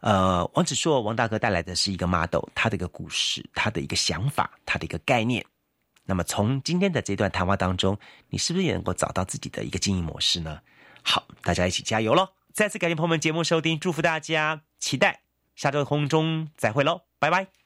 [0.01, 5.45] 呃，王子硕王大哥带来的是一个 model，他的一个故事，他的一个想法，他的一个概念。
[6.05, 7.97] 那么从今天的这段谈话当中，
[8.29, 10.59] 你是不是也能够找到自己的一个经营模式呢？
[11.03, 12.29] 好，大家一起加油喽！
[12.51, 15.21] 再次感谢朋友们节目收听，祝福大家，期待
[15.55, 17.60] 下周的空中再会喽，拜拜。